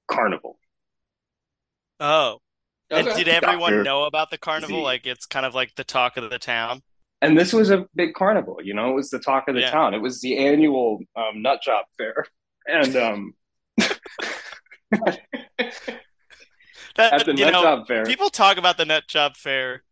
[0.09, 0.59] Carnival.
[2.01, 2.38] Oh.
[2.90, 4.79] And did everyone Doctor know about the carnival?
[4.79, 4.83] Z.
[4.85, 6.83] Like it's kind of like the talk of the town.
[7.23, 9.71] And this was a big carnival, you know, it was the talk of the Yeah.
[9.71, 9.95] town.
[9.95, 12.27] It was the annual um, nut job fair.
[12.69, 13.35] And um,
[16.97, 19.83] That at the you nut know, job fair, people talk about the nut job fair,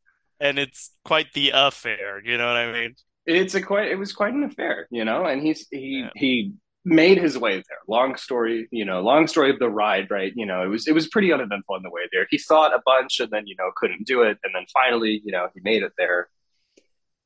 [0.41, 2.23] and it's quite the affair.
[2.25, 2.95] You know what I mean?
[3.27, 6.11] it's a quite it was quite an affair, you know, and he's he Yeah.
[6.15, 6.53] he
[6.87, 7.79] made his way there.
[7.89, 10.33] Long story, you know, long story of the ride, right?
[10.37, 12.27] You know, it was it was pretty uneventful on the way there.
[12.31, 14.39] He thought a bunch and then, you know, couldn't do it.
[14.45, 16.29] And then finally, you know, he made it there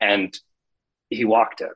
[0.01, 0.37] and
[1.11, 1.69] he walked in.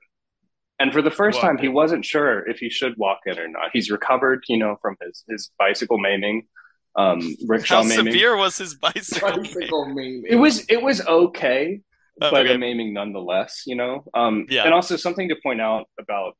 [0.78, 3.46] And for the first Walked time, he wasn't sure if he should walk in or
[3.48, 3.70] not.
[3.72, 6.48] He's recovered, you know, from his his bicycle maiming,
[6.96, 8.06] um, rickshaw How maiming.
[8.12, 9.28] severe was his bicycle?
[9.38, 10.24] Bicycle meme.
[10.28, 11.80] It was it was okay,
[12.18, 12.54] but Okay.
[12.54, 14.04] a maiming nonetheless, you know.
[14.12, 14.64] Um, Yeah.
[14.64, 16.36] And also something to point out about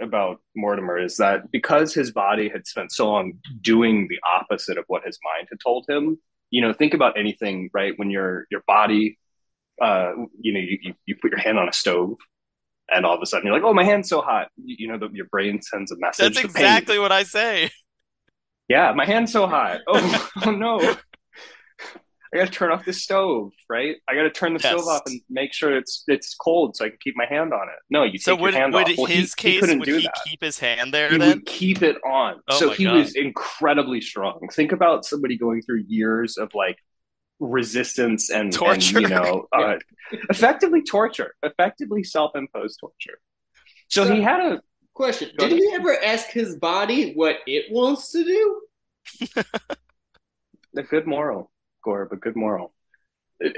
[0.00, 4.84] about Mortimer is that because his body had spent so long doing the opposite of
[4.86, 6.18] what his mind had told him,
[6.50, 7.92] you know, think about anything, right?
[7.96, 9.18] When your your body,
[9.80, 12.16] uh, you know, you, you, you put your hand on a stove,
[12.90, 14.48] and all of a sudden you're like, oh, my hand's so hot.
[14.62, 16.24] You, you know, the, your brain sends a message.
[16.24, 17.70] That's pain- exactly what I say.
[18.68, 19.80] yeah, my hand's so hot.
[19.88, 20.80] Oh, oh no.
[22.32, 23.96] I gotta turn off the stove, right?
[24.08, 24.72] I gotta turn the Yes.
[24.72, 27.62] stove off and make sure it's it's cold so I can keep my hand on
[27.68, 27.74] it.
[27.90, 28.98] No, you So take would your hand would off.
[28.98, 30.14] Well, he- his he, case couldn't would do he that.
[30.24, 31.28] keep his hand there He then?
[31.38, 32.36] would keep it on.
[32.48, 32.98] Oh so he God.
[32.98, 34.46] was incredibly strong.
[34.52, 36.76] Think about somebody going through years of like
[37.40, 39.76] resistance and, and you know, uh,
[40.28, 43.18] effectively torture, effectively self-imposed torture.
[43.88, 44.62] So he had a
[45.00, 49.42] Question: Did he ever ask his body what it wants to do?
[50.76, 51.50] A good moral,
[51.86, 52.12] Gorb.
[52.12, 52.74] A good moral.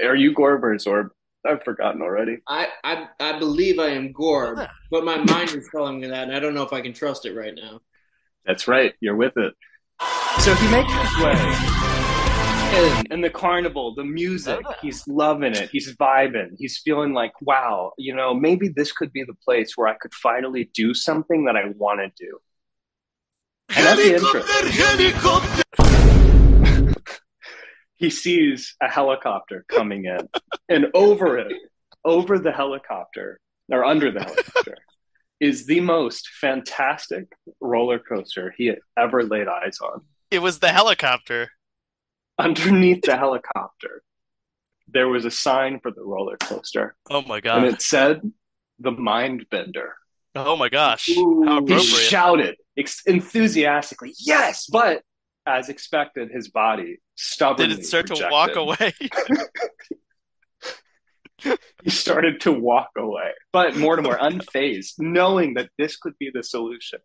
[0.01, 1.09] Are you Gorb or Zorb?
[1.45, 2.37] I've forgotten already.
[2.47, 6.33] I I, I believe I am Gorb, but my mind is telling me that, and
[6.33, 7.81] I don't know if I can trust it right now.
[8.45, 8.93] That's right.
[9.01, 9.53] You're with it.
[10.39, 11.82] So he makes his way
[12.73, 14.61] in, in the carnival, the music.
[14.65, 14.75] Ah.
[14.81, 15.69] He's loving it.
[15.69, 16.51] He's vibing.
[16.57, 20.13] He's feeling like, wow, you know, maybe this could be the place where I could
[20.13, 22.39] finally do something that I want to do.
[23.75, 24.47] And at the entrance,
[27.95, 30.27] he sees a helicopter coming in,
[30.69, 31.53] and over it,
[32.03, 33.39] over the helicopter,
[33.71, 34.77] or under the helicopter,
[35.39, 37.25] is the most fantastic
[37.61, 40.01] roller coaster he had ever laid eyes on.
[40.29, 41.49] It was the helicopter.
[42.37, 44.03] Underneath the helicopter,
[44.87, 47.63] there was a sign for the roller coaster, Oh my god!
[47.63, 48.21] and it said
[48.79, 49.95] the Mind Bender.
[50.35, 51.09] Oh my gosh.
[51.09, 51.63] Ooh.
[51.67, 55.03] He shouted ex- enthusiastically, "Yes!" But
[55.45, 58.93] as expected, his body stubbornly Did it start to walk away?
[61.83, 63.31] He started to walk away.
[63.51, 66.99] But Mortimer, oh unfazed, knowing that this could be the solution,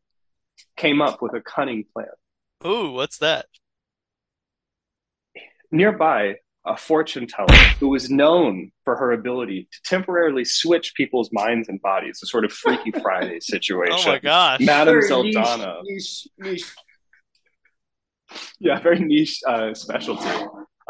[0.77, 2.07] came up with a cunning plan.
[2.65, 3.47] Ooh, what's that?
[5.71, 11.69] Nearby, a fortune teller who was known for her ability to temporarily switch people's minds
[11.69, 14.09] and bodies, a sort of Freaky Friday situation.
[14.09, 14.61] Oh my gosh.
[14.61, 15.81] Madame Very niche, Zeldana.
[15.85, 16.75] niche, niche.
[18.61, 20.29] Yeah, very niche uh, specialty.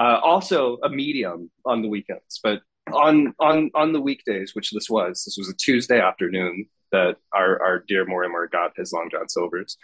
[0.01, 2.61] Uh, also a medium on the weekends, but
[2.93, 7.61] on on on the weekdays, which this was, this was a Tuesday afternoon that our
[7.63, 9.77] our dear Mortimer got his Long John Silver's.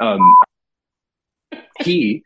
[0.00, 0.20] Um,
[1.80, 2.24] he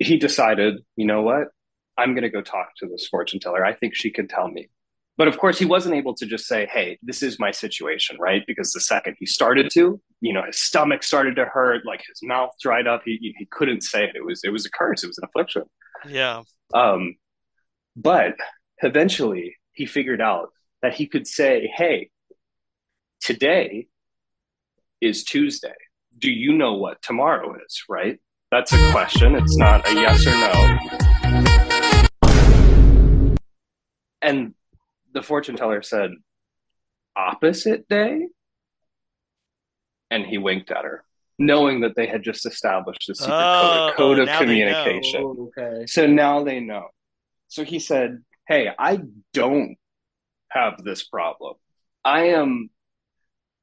[0.00, 1.48] he decided, you know what,
[1.96, 3.64] I'm going to go talk to this fortune teller.
[3.64, 4.70] I think she can tell me.
[5.18, 8.42] But of course, he wasn't able to just say, "Hey, this is my situation," right?
[8.46, 12.20] Because the second he started to, you know, his stomach started to hurt, like his
[12.22, 13.02] mouth dried up.
[13.04, 14.16] He he couldn't say it.
[14.16, 15.04] It was it was a curse.
[15.04, 15.64] It was an affliction.
[16.08, 16.44] Yeah.
[16.72, 17.16] Um,
[17.96, 18.36] but
[18.82, 22.08] eventually, he figured out that he could say, "Hey,
[23.20, 23.88] today
[25.02, 25.74] is Tuesday.
[26.16, 28.20] Do you know what tomorrow is?" Right?
[28.50, 29.36] That's a question.
[29.36, 30.78] It's not a yes or no.
[34.22, 34.54] And
[35.12, 36.10] the fortune teller said,
[37.16, 38.26] "Opposite day."
[40.10, 41.04] And he winked at her,
[41.38, 44.72] knowing that they had just established a secret Oh, code, code of now they know.
[44.84, 45.22] communication.
[45.22, 45.86] Oh, okay.
[45.86, 46.88] So now they know.
[47.46, 49.00] So he said, Hey, I
[49.32, 49.76] don't
[50.48, 51.54] have this problem.
[52.04, 52.70] I am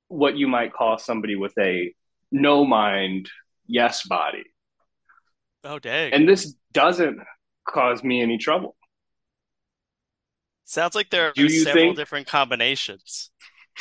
[0.07, 1.93] what you might call somebody with a
[2.31, 3.29] no mind,
[3.65, 4.45] yes body.
[5.69, 6.13] Oh dang.
[6.13, 7.19] And this doesn't
[7.67, 8.75] cause me any trouble.
[10.65, 13.31] Sounds like there are Do several think- different combinations.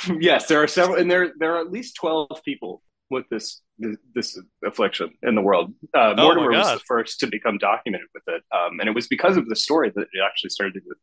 [0.21, 3.97] yes, there are several, and there there are at least twelve people with this this,
[4.15, 5.73] this affliction in the world.
[5.95, 9.07] Uh, Oh Mortimer was the first to become documented with it, um, and it was
[9.07, 10.95] because of the story that it actually started to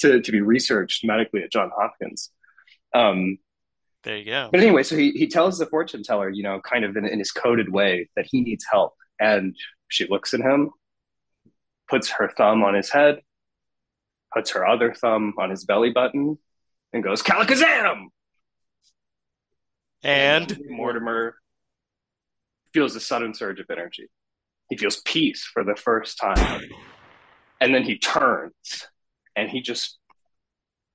[0.00, 2.30] to, to be researched medically at Johns Hopkins.
[2.94, 3.38] Um,
[4.02, 4.48] There you go.
[4.50, 7.20] but anyway, so he he tells the fortune teller, you know, kind of in, in
[7.20, 9.54] his coded way, that he needs help, and
[9.92, 10.70] she looks at him,
[11.88, 13.20] puts her thumb on his head,
[14.32, 16.38] puts her other thumb on his belly button,
[16.92, 18.06] and goes Calicazam.
[20.02, 21.36] And Mortimer
[22.72, 24.08] feels a sudden surge of energy.
[24.68, 26.62] He feels peace for the first time.
[27.60, 28.86] And then he turns
[29.36, 29.98] and he just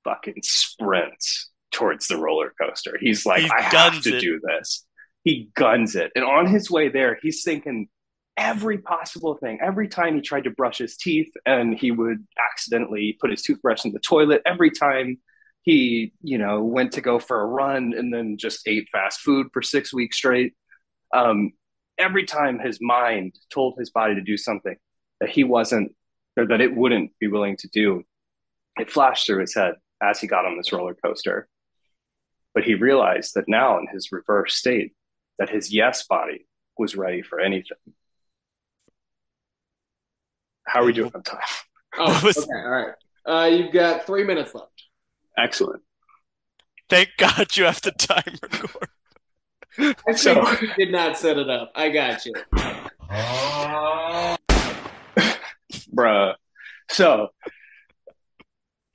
[0.03, 2.97] fucking sprints towards the roller coaster.
[2.99, 4.19] He's like, He I have to it.
[4.19, 4.85] do this.
[5.23, 6.11] He guns it.
[6.15, 7.87] And on his way there, he's thinking
[8.37, 9.59] every possible thing.
[9.61, 13.83] Every time he tried to brush his teeth and he would accidentally put his toothbrush
[13.83, 15.17] in the toilet, every time
[15.63, 19.47] he, you know, went to go for a run and then just ate fast food
[19.51, 20.53] for six weeks straight.
[21.13, 21.51] Um,
[21.97, 24.75] every time his mind told his body to do something
[25.19, 25.93] that he wasn't
[26.37, 28.03] or that it wouldn't be willing to do,
[28.79, 31.47] it flashed through his head as he got on this roller coaster.
[32.53, 34.93] But he realized that now in his reverse state,
[35.39, 36.47] that his yes body
[36.77, 37.77] was ready for anything.
[40.67, 41.39] How are we doing on time?
[41.99, 42.93] Oh, okay, all right.
[43.25, 44.83] Uh, you've got three minutes left.
[45.35, 45.81] Excellent.
[46.89, 48.21] thank God you have the timer,
[49.79, 49.95] Gorb.
[50.07, 50.45] I So-
[50.77, 51.71] did not set it up.
[51.73, 52.33] I got you.
[55.95, 56.35] bruh.
[56.89, 57.29] So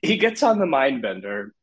[0.01, 1.53] he gets on the mind bender,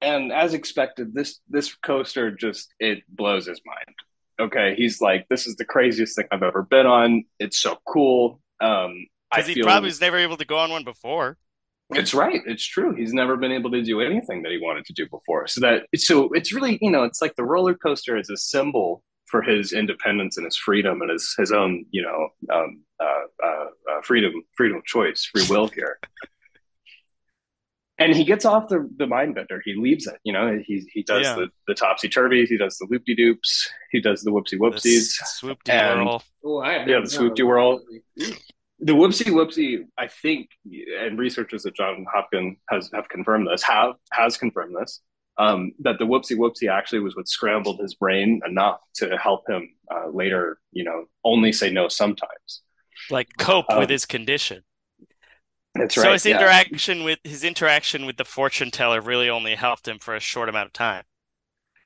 [0.00, 3.96] and as expected, this this coaster just it blows his mind.
[4.40, 7.24] Okay, he's like, "This is the craziest thing I've ever been on.
[7.38, 10.70] It's so cool." Um, I Because he feel probably was never able to go on
[10.70, 11.36] one before.
[11.90, 12.40] It's right.
[12.46, 12.94] It's true.
[12.94, 15.46] He's never been able to do anything that he wanted to do before.
[15.46, 19.02] So that so it's really you know it's like the roller coaster is a symbol
[19.26, 23.66] for his independence and his freedom and his his own you know um, uh, uh,
[23.90, 25.98] uh, freedom freedom of choice free will here.
[27.98, 29.60] and he gets off the the mind bender.
[29.64, 30.16] He leaves it.
[30.24, 31.34] You know he he does Yeah.
[31.36, 32.48] the the topsy turvies.
[32.48, 33.68] He does the loop de doops.
[33.92, 35.12] He does the whoopsie whoopsies.
[35.38, 36.22] Swoop And- whirl.
[36.44, 37.06] Oh, I have Yeah, the known.
[37.06, 37.80] swoop-de whirl.
[38.80, 40.48] The whoopsie whoopsie i think
[41.00, 45.00] and researchers at john hopkins has have confirmed this have has confirmed this
[45.36, 49.68] um, that the whoopsie whoopsie actually was what scrambled his brain enough to help him
[49.92, 52.62] uh, later you know only say no sometimes
[53.10, 54.64] Like cope Um, with his condition.
[55.74, 56.04] that's right.
[56.04, 56.36] So his yeah.
[56.36, 60.48] interaction with his interaction with the fortune teller really only helped him for a short
[60.48, 61.04] amount of time.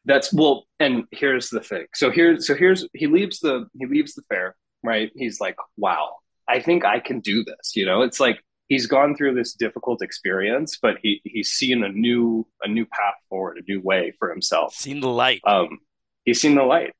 [0.04, 4.14] that's well and here's the thing so here's so here's he leaves the he leaves
[4.14, 6.16] the fair right he's like wow
[6.48, 10.02] i think i can do this you know it's like he's gone through this difficult
[10.02, 14.30] experience but he he's seen a new a new path forward a new way for
[14.30, 15.40] himself Seen the light.
[15.46, 15.78] um,
[16.24, 16.92] he's seen the light.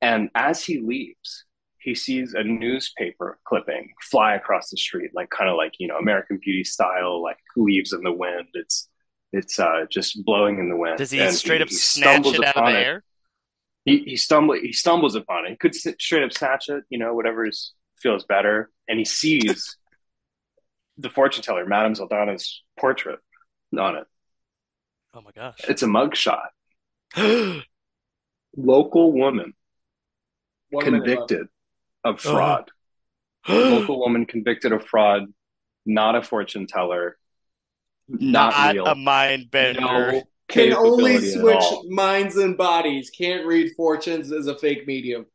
[0.00, 1.44] And as he leaves,
[1.80, 5.96] he sees a newspaper clipping fly across the street, like kind of like, you know,
[5.96, 8.46] American Beauty style, like leaves in the wind.
[8.54, 8.88] It's
[9.32, 10.98] it's uh, just blowing in the wind.
[10.98, 13.02] Does he And straight up he snatch it out of the air?
[13.84, 15.50] He he stumble he stumbles upon it.
[15.50, 18.70] He could straight up snatch it, you know, whatever is, feels better.
[18.88, 19.76] And he sees
[20.96, 23.18] the fortune teller, Madame Zaldana's portrait
[23.78, 24.04] on it.
[25.14, 25.58] Oh my gosh.
[25.68, 26.48] It's a mugshot.
[28.56, 29.54] Local woman
[30.70, 31.46] One convicted
[32.04, 32.34] of Uh-huh.
[32.34, 32.70] fraud.
[33.48, 35.32] Local woman convicted of fraud,
[35.86, 37.18] not a fortune teller,
[38.08, 38.86] not, Not real.
[38.86, 39.80] a mind bender.
[39.80, 43.10] no Can only switch minds and bodies.
[43.10, 45.26] Can't read fortunes as a fake medium.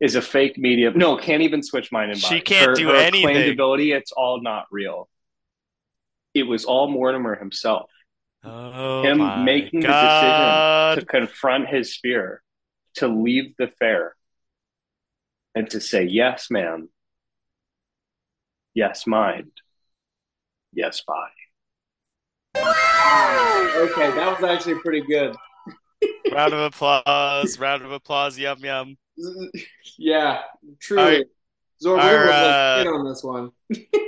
[0.00, 0.96] Is a fake medium.
[0.96, 2.36] No, can't even switch mind and body.
[2.36, 3.34] She can't her, do her anything.
[3.34, 5.08] Claimed ability, it's all not real.
[6.34, 7.90] It was all Mortimer himself.
[8.44, 12.42] Oh Him my making the decision to confront his fear,
[12.94, 14.14] to leave the fair,
[15.54, 16.88] and to say, yes, ma'am.
[18.74, 19.50] Yes, mind.
[20.72, 21.32] Yes, body.
[22.56, 25.34] Okay, that was actually pretty good.
[26.30, 27.58] Round of applause.
[27.58, 28.38] Round of applause.
[28.38, 28.96] Yum yum.
[29.98, 30.42] Yeah,
[30.80, 31.02] truly.
[31.02, 31.26] Alright.
[31.84, 33.50] Zorb, Our, we're uh, on this one.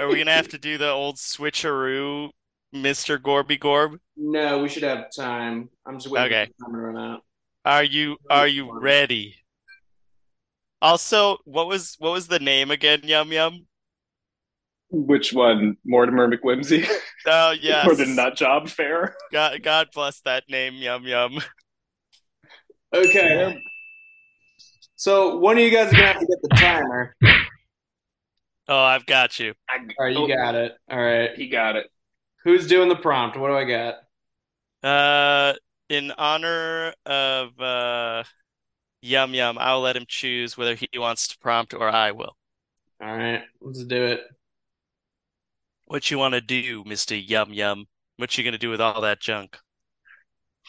[0.00, 2.30] Are we gonna have to do the old switcheroo,
[2.74, 3.20] Mr.
[3.20, 3.98] Gorby Gorb?
[4.16, 5.68] No, we should have time.
[5.86, 6.46] I'm just waiting Okay.
[6.46, 7.20] for the time to run out.
[7.64, 9.36] Are you are you ready?
[10.82, 13.00] Also, what was what was the name again?
[13.04, 13.66] Yum yum.
[14.90, 15.76] Which one?
[15.84, 16.88] Mortimer McWhimsey?
[17.26, 17.86] Oh yes.
[17.88, 19.14] or the nut job fair?
[19.32, 20.74] God God bless that name.
[20.74, 21.38] Yum yum.
[22.92, 23.60] Okay.
[25.00, 27.16] So one of you guys are gonna have to get the timer.
[28.68, 29.54] Oh, I've got you.
[29.70, 30.74] All right, you got it.
[30.90, 31.30] All right.
[31.34, 31.86] He got it.
[32.44, 33.38] Who's doing the prompt?
[33.38, 33.94] What do I got?
[34.86, 35.54] Uh,
[35.88, 38.24] in honor of uh,
[39.00, 42.36] Yum Yum, I'll let him choose whether he wants to prompt or I will.
[43.02, 44.20] All right, let's do it.
[45.86, 47.18] What you want to do, Mr.
[47.18, 47.86] Yum Yum?
[48.18, 49.56] What you gonna do with all that junk?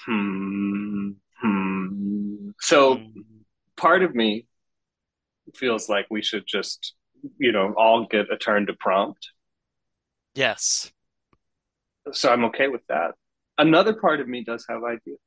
[0.06, 1.10] Hmm.
[1.42, 2.52] Hmm.
[2.62, 3.22] So Hmm.
[3.82, 4.46] Part of me
[5.56, 6.94] feels like we should just,
[7.40, 9.30] you know, all get a turn to prompt.
[10.36, 10.92] Yes.
[12.12, 13.16] So I'm okay with that.
[13.58, 15.20] Another part of me does have ideas.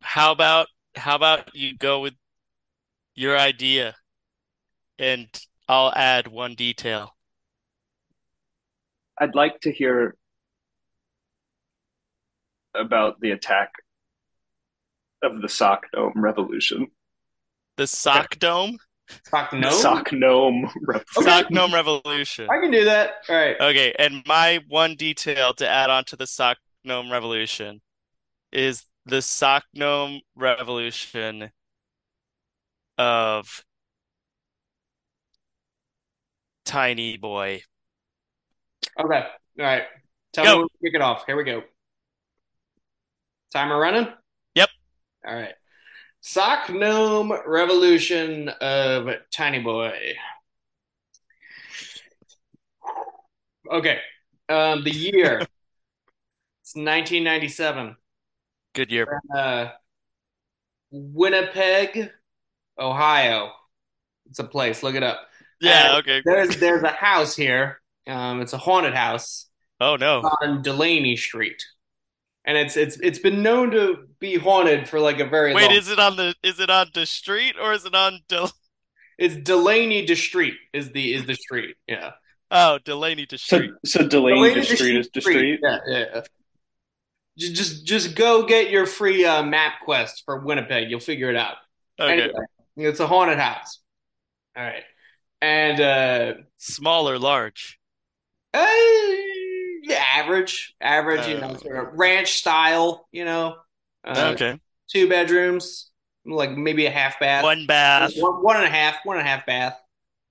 [0.00, 2.14] How about how about you go with
[3.14, 3.94] your idea
[4.98, 5.28] and
[5.68, 7.16] I'll add one detail.
[9.18, 10.16] I'd like to hear
[12.74, 13.70] about the attack
[15.24, 16.88] of the sock gnome revolution.
[17.76, 18.78] The sock dome?
[19.30, 19.70] Fuck no.
[19.70, 21.22] The sock gnome revolution.
[21.22, 22.48] Sock gnome revolution.
[22.50, 23.14] I can do that.
[23.28, 23.56] All right.
[23.60, 27.80] Okay, and my one detail to add on to the sock gnome revolution
[28.52, 31.50] is the sock gnome revolution
[32.96, 33.64] of
[36.64, 37.62] Tiny Boy.
[38.98, 39.22] Okay.
[39.58, 39.82] All right.
[40.32, 40.50] Tell Go.
[40.50, 41.24] me when to kick it off.
[41.26, 41.62] Here we go.
[43.52, 44.08] Timer running?
[45.26, 45.54] All right.
[46.20, 50.14] Sock Gnome Revolution of Tiny Boy.
[53.70, 53.98] Okay.
[54.48, 55.38] Um, the year.
[56.62, 57.96] it's 1997.
[58.74, 59.20] Good year.
[59.34, 59.68] Uh,
[60.90, 62.10] Winnipeg,
[62.78, 63.52] Ohio.
[64.26, 64.82] It's a place.
[64.82, 65.20] Look it up.
[65.60, 66.22] Yeah, Uh, okay.
[66.24, 67.80] There's there's a house here.
[68.06, 69.46] Um, it's a haunted house
[69.80, 70.20] Oh no.
[70.42, 71.62] on Delaney Street,
[72.44, 75.72] and it's it's it's been known to be haunted for like a very Wait, long.
[75.76, 78.50] is it on the is it on the street or is it on Del
[79.18, 81.76] It's Delaney de Street is the is the street.
[81.86, 82.12] Yeah.
[82.50, 83.72] Oh, Delaney to So street.
[83.86, 85.60] so Delaney Delaney to to street is to street.
[85.62, 86.04] Yeah, yeah.
[86.14, 86.20] yeah.
[87.36, 90.88] Just, just go get your free uh, map quest for Winnipeg.
[90.88, 91.56] You'll figure it out.
[91.98, 92.12] Okay.
[92.22, 92.32] Anyway,
[92.76, 93.80] it's a haunted house.
[94.56, 94.84] All right,
[95.42, 97.80] and uh, Small or large?
[98.52, 98.64] uh
[99.86, 101.26] yeah, average, average.
[101.28, 101.56] you know, Oh.
[101.56, 103.06] sort of ranch style.
[103.12, 103.56] You know,
[104.04, 104.58] uh, okay.
[104.88, 105.90] two bedrooms,
[106.24, 109.30] like maybe a half bath, One bath, one, one and a half, one and a
[109.30, 109.78] half bath.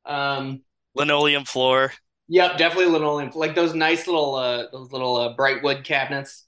[0.05, 0.61] Um,
[0.95, 1.93] linoleum floor.
[2.29, 6.45] Yep, definitely linoleum, like those nice little, uh, those little uh, bright wood cabinets.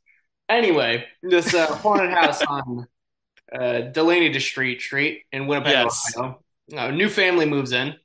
[0.49, 2.87] Anyway, this uh, haunted house on
[3.53, 6.13] uh, Delaney to Street Street in Winnipeg, Yes.
[6.17, 6.39] Ohio.
[6.71, 7.95] A new family moves in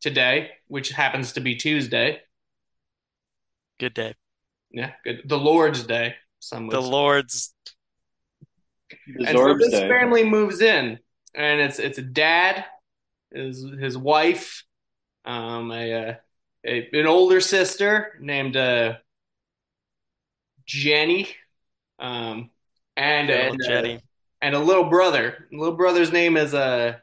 [0.00, 2.20] today, which happens to be Tuesday.
[3.78, 4.14] Good day.
[4.72, 5.22] Yeah, good.
[5.26, 6.16] The Lord's Day.
[6.40, 6.88] Some The say.
[6.88, 7.54] Lord's.
[9.06, 9.88] The And so this Day.
[9.88, 10.98] family moves in,
[11.34, 12.64] and it's it's a dad,
[13.32, 14.64] his his wife,
[15.24, 16.14] um, a, uh,
[16.66, 18.96] a an older sister named uh,
[20.66, 21.28] Jenny,
[21.98, 22.50] um,
[22.96, 24.00] and Good and, old uh, Jenny.
[24.40, 25.48] and a little brother.
[25.50, 26.98] The little brother's name is uh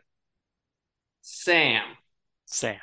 [1.22, 1.84] Sam,
[2.46, 2.80] Sam.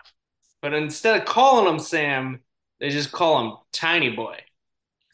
[0.62, 2.40] but instead of calling him Sam,
[2.80, 4.45] they just call him Tiny Boy because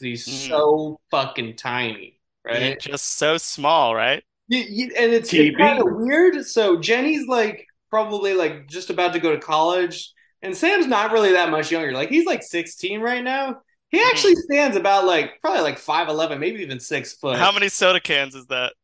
[0.02, 0.48] he's Mm.
[0.48, 2.76] so fucking tiny, right?
[2.78, 4.24] He's just so small, right?
[4.48, 6.44] You, you, and it's, it's kind of weird.
[6.46, 11.32] So Jenny's like probably like just about to go to college, and Sam's not really
[11.32, 11.92] that much younger.
[11.92, 13.62] Like he's like 16 right now.
[13.90, 14.08] He Mm-hmm.
[14.10, 17.38] actually stands about like probably like 5'11, maybe even six foot.
[17.38, 18.74] How many soda cans is that?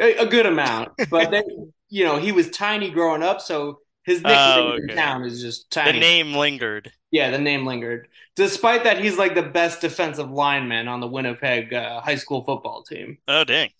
[0.00, 0.92] a, a good amount.
[1.10, 5.24] But then you know he was tiny growing up, so his nickname Oh, in town
[5.24, 5.92] is just tiny.
[5.92, 6.92] The name lingered.
[7.10, 8.08] yeah, the name lingered.
[8.36, 12.82] Despite that, he's like the best defensive lineman on the Winnipeg uh, high school football
[12.82, 13.18] team.
[13.28, 13.70] Oh, dang.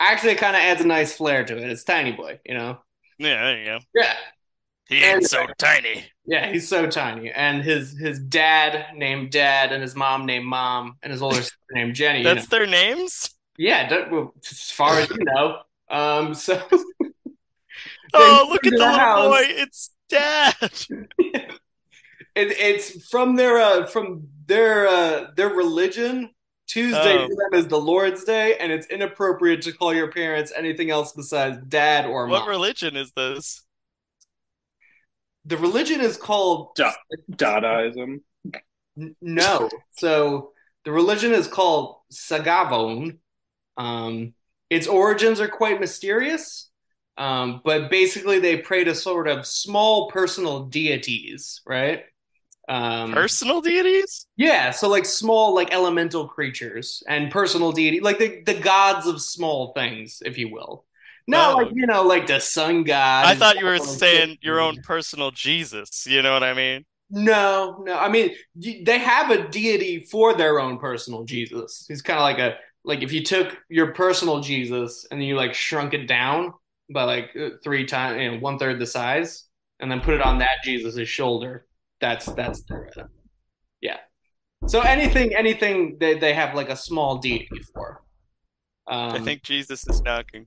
[0.00, 1.70] Actually, it kind of adds a nice flair to it.
[1.70, 2.78] It's tiny boy, you know.
[3.18, 3.78] Yeah, there you go.
[3.94, 4.14] Yeah.
[4.88, 6.12] He ain't so tiny.
[6.26, 10.98] Yeah, he's so tiny, and his his dad named Dad, and his mom named Mom,
[11.02, 12.20] and his older sister named Jenny.
[12.20, 12.46] you That's know.
[12.46, 13.30] their names?
[13.56, 13.88] yeah,
[14.50, 15.62] as far as you know.
[15.90, 16.62] Um, so
[18.14, 19.26] Oh, look at the the little house.
[19.28, 19.42] boy.
[19.46, 20.54] It's dad.
[21.18, 21.56] it,
[22.34, 26.30] it's from their uh, from their uh, their religion.
[26.66, 27.26] Tuesday Oh.
[27.26, 31.10] for them is the Lord's Day, and it's inappropriate to call your parents anything else
[31.12, 32.40] besides Dad or mom.
[32.42, 33.62] What religion is this?
[35.46, 36.92] the religion is called Da-
[37.32, 38.20] Dadaism.
[39.20, 39.68] No.
[39.92, 40.52] So
[40.84, 43.18] the religion is called Sagavon.
[43.76, 44.34] Um,
[44.68, 46.69] its origins are quite mysterious,
[47.18, 52.04] um, but basically they pray to sort of small personal deities, right?
[52.68, 54.26] Um, Personal deities?
[54.36, 59.20] yeah, so like small, like elemental creatures and personal deity, like the, the gods of
[59.20, 60.84] small things, if you will.
[61.26, 61.56] Not Oh.
[61.58, 63.26] like, you know, like the sun god.
[63.26, 66.06] I thought you were saying your own personal Jesus.
[66.06, 66.84] You know what I mean?
[67.10, 67.94] No, no.
[67.98, 71.84] I mean, they have a deity for their own personal Jesus.
[71.88, 75.36] He's kind of like a like if you took your personal Jesus and then you
[75.36, 76.54] like shrunk it down
[76.92, 79.46] by like uh, three times, you know, one third the size,
[79.78, 81.66] and then put it on that Jesus's shoulder.
[82.00, 83.04] That's that's uh,
[83.80, 83.98] yeah.
[84.66, 88.02] So anything, anything they they have like a small deity for.
[88.86, 90.46] Um, I think Jesus is knocking.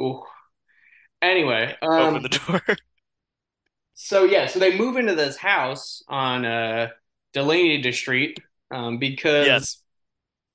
[0.00, 0.22] Ooh.
[1.20, 2.62] Anyway, Open um, the door.
[4.02, 6.88] So yeah, so they move into this house on uh
[7.34, 9.82] Delaney Street um, because yes.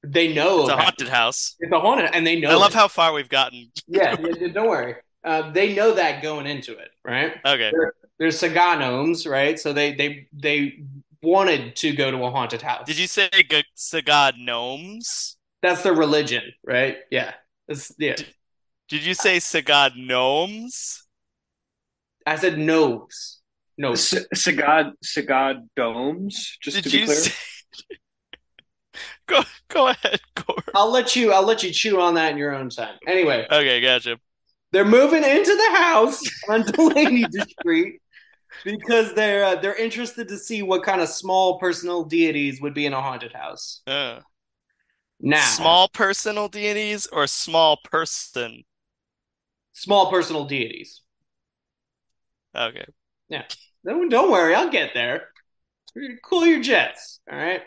[0.08, 1.56] They know It's a about- haunted house.
[1.60, 2.49] It's a haunted, and they know.
[2.51, 2.76] I love it.
[2.76, 3.72] how far we've gotten.
[3.88, 4.95] Yeah, yeah, yeah, don't worry.
[5.24, 7.34] Uh, they know that going into it, right?
[7.45, 7.72] Okay.
[8.20, 9.60] There's Saga gnomes, right?
[9.60, 10.80] So they they they
[11.22, 12.86] wanted to go to a haunted house.
[12.86, 15.38] Did you say G- Sagad gnomes?
[15.62, 16.97] That's their religion, right?
[17.10, 17.34] Yeah.
[17.68, 18.16] That's, yeah.
[18.88, 21.03] Did you say Sagad gnomes?
[22.28, 23.39] I said nose.
[23.78, 23.93] No.
[23.93, 26.58] S- Sagad Sagad domes.
[26.62, 27.18] Just Did to be you clear.
[27.18, 27.32] say?
[29.28, 30.63] go go ahead, Gorb.
[30.73, 31.32] I'll let you.
[31.32, 32.95] I'll let you chew on that in your own time.
[33.07, 34.17] Anyway, Okay, gotcha.
[34.71, 37.26] they're moving into the house on Delaney
[37.59, 38.01] Street
[38.63, 42.86] because they're uh, they're interested to see what kind of small personal deities would be
[42.86, 43.82] in a haunted house.
[43.88, 44.21] Uh,
[45.19, 48.65] Now, small personal deities or small person?
[49.73, 51.01] small personal deities.
[52.55, 52.86] Okay.
[53.86, 55.30] Don't, don't worry, I'll get there.
[56.23, 57.61] Cool your jets, all right.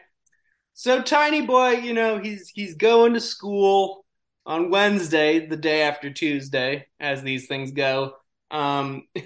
[0.78, 4.04] So tiny boy, you know, he's he's going to school
[4.46, 8.14] on Wednesday, the day after Tuesday, as these things go.
[8.52, 9.08] Um,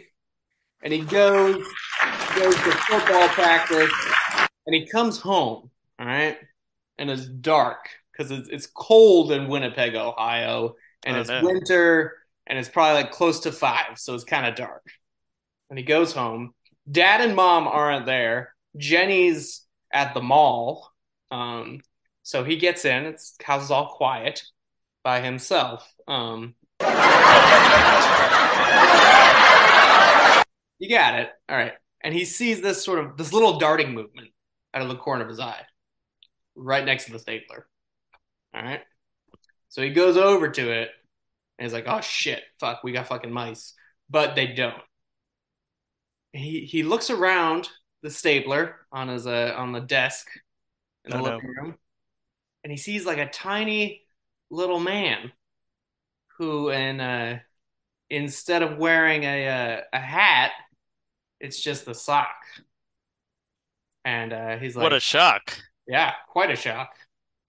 [0.83, 1.57] and he goes
[2.37, 3.93] goes to football practice,
[4.67, 6.39] and he comes home, all right,
[6.97, 11.43] and it's dark because it's it's cold in Winnipeg, Ohio, and Oh, it's no.
[11.43, 14.87] winter, and it's probably like close to five, so it's kind of dark.
[15.69, 16.55] And he goes home,
[16.91, 18.55] Dad and mom aren't there.
[18.79, 20.92] Jenny's at the mall.
[21.33, 21.81] Um,
[22.23, 23.07] so he gets in.
[23.07, 24.45] It's house is all quiet
[25.03, 25.93] by himself.
[26.07, 26.55] Um,
[30.79, 31.31] you got it.
[31.49, 31.73] All right.
[32.05, 34.29] And he sees this sort of this little darting movement
[34.75, 35.63] out of the corner of his eye,
[36.55, 37.67] right next to the stapler.
[38.55, 38.81] All right.
[39.69, 40.91] So he goes over to it
[41.59, 43.75] and he's like, "Oh shit, fuck, we got fucking mice."
[44.11, 44.83] But they don't.
[46.33, 47.69] He he looks around
[48.03, 50.27] the stapler on his uh, on the desk
[51.05, 51.43] in the Oh, no.
[51.43, 51.79] living room,
[52.65, 54.05] and he sees like a tiny
[54.51, 55.33] little man
[56.39, 57.41] who, and uh,
[58.11, 60.53] instead of wearing a uh, a hat,
[61.41, 62.31] it's just a sock.
[64.05, 65.63] And uh, he's like, What a shock.
[65.89, 66.95] yeah, quite a shock.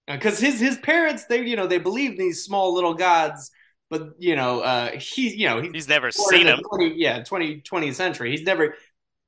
[0.07, 3.51] Because his his parents, they you know they believe in these small little gods,
[3.89, 6.61] but you know uh, he you know he's He's never seen him.
[6.69, 8.31] 20, yeah 20, 20th century.
[8.31, 8.75] He's never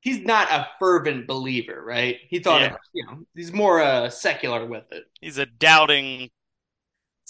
[0.06, 2.18] he's not a fervent believer, right?
[2.28, 2.74] He thought Yeah.
[2.74, 5.04] it, you know he's more uh, secular with it.
[5.20, 6.30] He's a doubting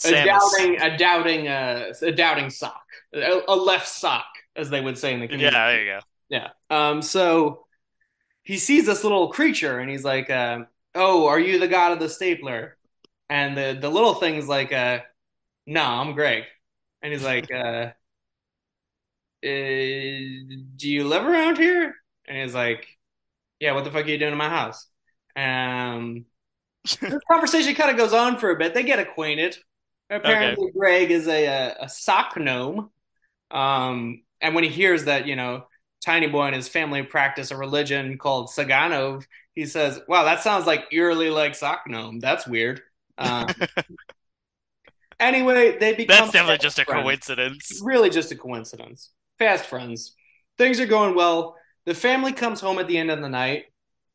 [0.04, 0.24] A Samus.
[0.24, 5.14] doubting a doubting uh, a doubting sock, a, a left sock, as they would say
[5.14, 6.00] in the Yeah, there you go.
[6.28, 6.48] Yeah.
[6.70, 7.02] Um.
[7.02, 7.66] So
[8.44, 10.60] he sees this little creature, and he's like, uh,
[10.94, 12.78] "Oh, are you the god of the stapler?"
[13.30, 15.00] And the the little thing's like, uh,
[15.66, 16.44] "No, I'm Greg."
[17.02, 17.92] And he's like, uh,
[19.42, 19.48] uh,
[20.76, 21.94] "Do you live around here?"
[22.28, 22.86] And he's like,
[23.60, 23.72] "Yeah.
[23.72, 24.86] What the fuck are you doing in my house?"
[25.36, 26.26] Um.
[27.00, 28.72] this conversation kind of goes on for a bit.
[28.72, 29.56] They get acquainted.
[30.08, 32.90] Apparently, Greg is a, a a sock gnome.
[33.50, 35.66] Um, and when he hears that, you know,
[36.04, 39.24] Tiny Boy and his family practice a religion called Saganov,
[39.54, 42.20] he says, "Wow, that sounds like eerily like sock gnome.
[42.20, 42.82] That's weird."
[43.18, 43.48] Um,
[45.20, 47.80] anyway, they become That's definitely just a coincidence.
[47.82, 49.10] Really, just a coincidence.
[49.38, 50.14] Fast friends.
[50.58, 51.56] Things are going well.
[51.86, 53.66] The family comes home at the end of the night,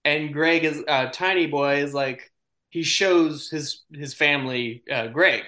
[0.05, 2.32] and Greg is uh, Tiny Boy is like
[2.69, 5.43] he shows his his family uh, Greg,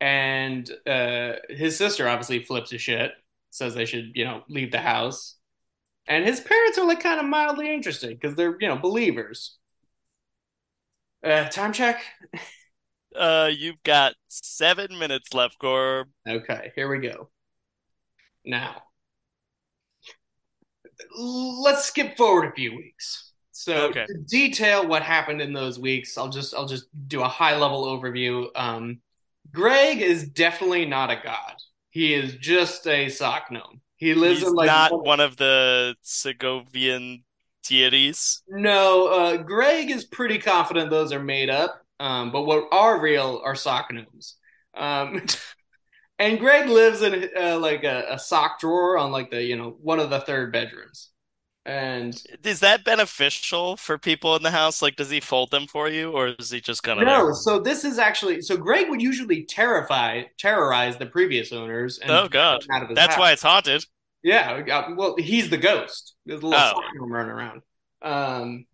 [0.00, 3.12] and uh, his sister obviously flips his shit,
[3.50, 5.36] says they should you know leave the house,
[6.06, 9.56] and his parents are like kind of mildly interested because they're you know believers.
[11.24, 12.02] Uh, time check.
[13.14, 16.04] Uh, you've got seven minutes left, Gorb.
[16.26, 17.28] Okay, here we go.
[18.44, 18.84] Now,
[21.18, 23.32] let's skip forward a few weeks.
[23.52, 24.06] So Okay.
[24.06, 27.84] to detail what happened in those weeks, I'll just I'll just do a high level
[27.84, 28.48] overview.
[28.54, 29.00] Um,
[29.52, 31.54] Greg is definitely not a god.
[31.90, 33.80] He is just a sock gnome.
[33.96, 37.22] He lives He's in like not one- one of the Segovian
[37.64, 38.42] deities.
[38.48, 41.82] No, uh, Greg is pretty confident those are made up.
[41.98, 44.36] Um, but what are real are sock gnomes.
[44.74, 45.26] Um,
[46.20, 49.70] and Greg lives in uh, like a, a sock drawer on like the you know
[49.82, 51.08] one of the third bedrooms.
[51.66, 54.80] And Is that beneficial for people in the house?
[54.80, 57.34] Like, does he fold them for you, or is he just kind of no, there?
[57.34, 61.98] so this is actually so Greg would usually terrify terrorize the previous owners.
[61.98, 62.64] And Oh, God.
[62.72, 63.20] out of his That's house.
[63.20, 63.84] why it's haunted.
[64.22, 66.14] Yeah, well, he's the ghost.
[66.26, 66.82] There's a little Oh.
[67.06, 67.62] running around.
[68.02, 68.66] Um,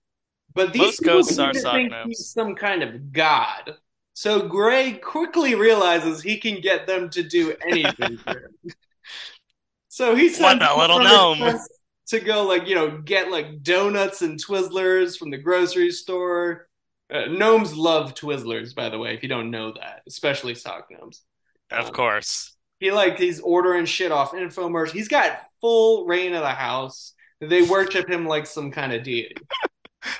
[0.54, 3.74] but these Most people ghosts are sock think he's some kind of god.
[4.18, 8.72] So Greg quickly realizes he can get them to do anything for him.
[9.88, 11.60] So he sends What a little one of his gnome.
[12.08, 16.68] to go like you know get like donuts and Twizzlers from the grocery store.
[17.12, 21.22] Uh, gnomes love Twizzlers, by the way, if you don't know that, especially sock gnomes.
[21.70, 22.56] Of Um, course.
[22.80, 24.92] he like he's ordering shit off infomercials.
[24.92, 27.14] He's got full reign of the house.
[27.40, 29.46] They worship him like some kind of deity.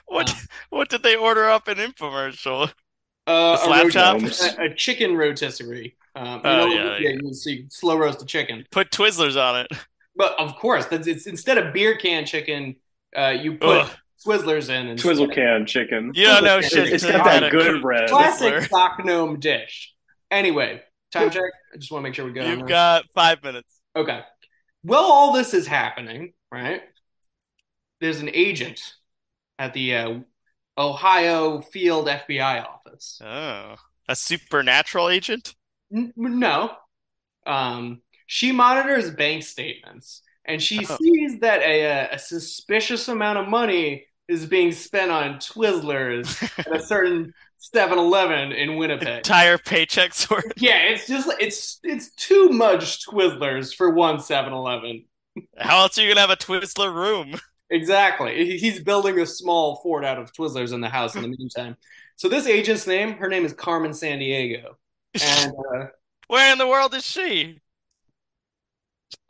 [0.07, 2.73] What um, what did they order up in infomercial?
[3.27, 5.97] Uh, The slap a, a chicken rotisserie.
[6.15, 7.11] Um, you Oh, know, yeah, yeah.
[7.23, 8.65] You, so you slow roast a chicken.
[8.71, 9.67] Put Twizzlers on it.
[10.15, 12.77] But of course, that's it's instead of beer can chicken,
[13.17, 13.91] uh, you put Ugh.
[14.25, 14.87] Twizzlers in.
[14.89, 16.13] And Twizzle can chicken.
[16.15, 16.91] You don't know It's- shit.
[16.93, 18.09] It's until got that good cr- red.
[18.09, 18.69] Classic Twizzler.
[18.71, 19.93] sock gnome dish.
[20.31, 21.43] Anyway, time check.
[21.75, 22.47] I just want to make sure we go.
[22.47, 22.69] You've this.
[22.69, 23.69] got five minutes.
[23.95, 24.21] Okay.
[24.85, 26.81] Well, all this is happening, right?
[28.01, 28.95] There's an agent
[29.59, 30.19] at the uh,
[30.79, 33.21] Ohio Field FBI office.
[33.25, 33.77] Oh,
[34.09, 35.55] a supernatural agent?
[35.95, 36.73] N- no.
[37.47, 40.97] Um, she monitors bank statements and she Oh.
[41.01, 46.83] sees that a, a suspicious amount of money is being spent on Twizzlers at a
[46.83, 47.33] certain
[47.75, 49.19] 7-Eleven in Winnipeg.
[49.19, 50.45] Entire paychecks worth.
[50.57, 55.05] Yeah, it's just it's it's too much Twizzlers for one 7-Eleven.
[55.59, 57.39] How else are you gonna have a Twizzler room?
[57.71, 58.59] Exactly.
[58.59, 61.77] He's building a small fort out of Twizzlers in the house in the meantime.
[62.17, 64.79] So this agent's name, her name is Carmen San Diego.
[65.21, 65.87] And uh,
[66.29, 67.61] Where in the world is she?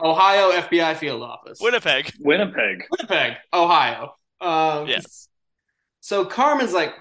[0.00, 1.58] Ohio FBI field office.
[1.60, 2.12] Winnipeg.
[2.20, 2.84] Winnipeg.
[2.90, 4.14] Winnipeg, Ohio.
[4.40, 5.28] Um, Yes.
[6.00, 6.94] So Carmen's like,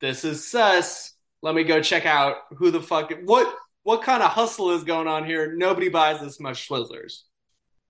[0.00, 1.14] "This is sus.
[1.40, 5.08] Let me go check out who the fuck what what kind of hustle is going
[5.08, 5.54] on here.
[5.56, 7.22] Nobody buys this much Schlizzers.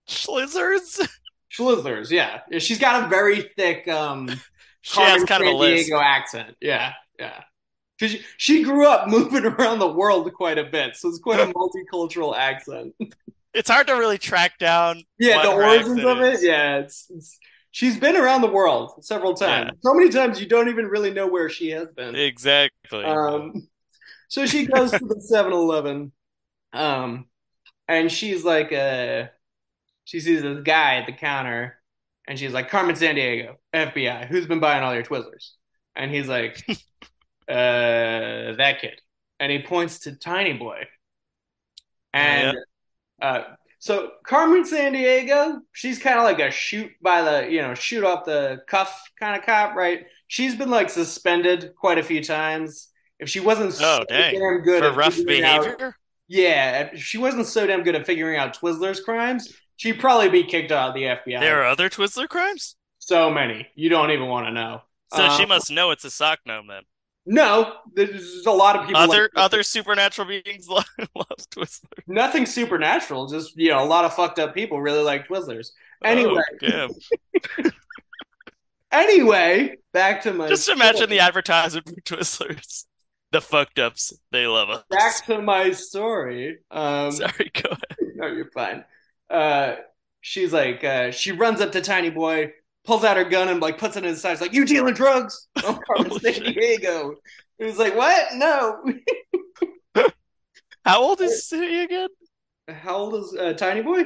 [0.08, 1.06] Schlizzers.
[1.52, 2.40] Schlizzers, yeah.
[2.50, 4.28] Yeah, She's got a very thick um
[4.82, 5.86] She has kind of a San list.
[5.86, 6.56] Diego accent.
[6.60, 7.42] Yeah, yeah.
[7.98, 11.40] Because she, she grew up moving around the world quite a bit, so it's quite
[11.40, 12.94] a multicultural accent.
[13.54, 15.04] It's hard to really track down.
[15.18, 16.34] Yeah, the origins of it.
[16.34, 16.44] is.
[16.44, 17.38] Yeah, it's, it's
[17.70, 19.70] she's been around the world several times.
[19.80, 22.14] So many times you don't even really know where she has been.
[22.14, 23.04] Exactly.
[23.04, 23.68] Um,
[24.28, 26.12] so she goes to the 7-Eleven,
[26.74, 27.26] um,
[27.88, 29.28] and she's like, uh,
[30.04, 31.78] she sees this guy at the counter,
[32.26, 35.50] and she's like, Carmen San Diego, FBI, who's been buying all your Twizzlers?
[35.96, 36.74] And he's like, uh,
[37.48, 39.00] that kid,
[39.40, 40.84] and he points to Tiny Boy,
[42.12, 42.56] and
[43.20, 43.42] uh,
[43.78, 48.04] so Carmen San Diego, she's kind of like a shoot by the, you know, shoot
[48.04, 50.06] off the cuff kind of cop, right?
[50.28, 52.88] She's been like suspended quite a few times.
[53.18, 54.34] If she wasn't so Oh, dang.
[54.34, 55.96] damn good For at rough figuring out- behavior.
[56.28, 60.44] yeah, if she wasn't so damn good at figuring out Twizzlers crimes, she'd probably be
[60.44, 61.40] kicked out of the FBI.
[61.40, 62.76] There are other Twizzler crimes.
[62.98, 64.82] so many, you don't even want to know.
[65.14, 66.82] So she Um, must know it's a sock gnome then.
[67.26, 69.00] No, there's a lot of people.
[69.00, 71.84] Other like- other supernatural beings love, love Twizzler.
[72.06, 73.26] nothing supernatural.
[73.28, 75.68] Just you know, a lot of fucked up people really like Twizzlers.
[76.04, 76.88] Anyway, Oh,
[78.92, 82.84] anyway, back to my Just imagine the advertisement for Twizzlers.
[83.32, 84.84] The fucked ups, they love us.
[84.90, 86.58] back to my story.
[86.70, 87.96] Um, Sorry, go ahead.
[88.16, 88.84] no, you're fine.
[89.34, 89.76] Uh,
[90.20, 92.52] she's like, uh, she runs up to Tiny Boy,
[92.84, 94.32] pulls out her gun, and like puts it in his side.
[94.32, 96.54] She's like, "You dealing drugs?" Oh, Carmen Holy San shit.
[96.54, 97.14] Diego.
[97.58, 98.34] He was like, "What?
[98.34, 98.82] No."
[100.84, 102.08] How old is he again?
[102.68, 104.04] How old is uh, Tiny Boy?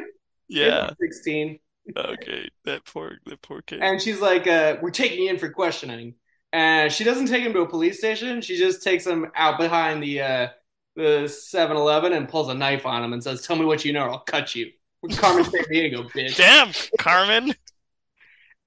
[0.49, 0.91] Yeah.
[1.01, 1.59] sixteen.
[1.97, 2.49] Okay.
[2.65, 3.81] That poor that poor kid.
[3.83, 6.15] And she's like, uh, "We're taking you in for questioning."
[6.53, 8.41] And she doesn't take him to a police station.
[8.41, 10.49] She just takes him out behind the uh,
[10.97, 14.05] the 7-Eleven and pulls a knife on him and says, "Tell me what you know,
[14.05, 14.71] or I'll cut you."
[15.17, 16.37] Carmen San Diego, bitch.
[16.37, 17.55] Damn, Carmen.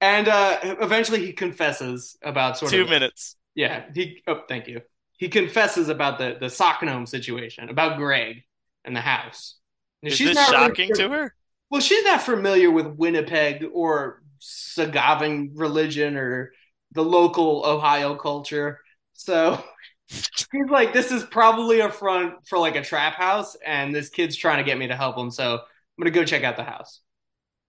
[0.00, 3.36] And uh, eventually, he confesses about sort Two of minutes.
[3.54, 3.84] yeah.
[3.94, 4.80] He oh, thank you.
[5.16, 8.42] He confesses about the the sock gnome situation, about Greg
[8.84, 9.56] and the house.
[10.02, 11.34] Is she's this not really- shocking to her?
[11.70, 16.52] Well, she's not familiar with Winnipeg or Sagavan religion or
[16.90, 18.80] the local Ohio culture.
[19.14, 19.62] So
[20.08, 24.36] she's like, this is probably a front for like a trap house, and this kid's
[24.36, 25.30] trying to get me to help him.
[25.30, 25.60] So
[25.98, 27.00] I'm going to go check out the house.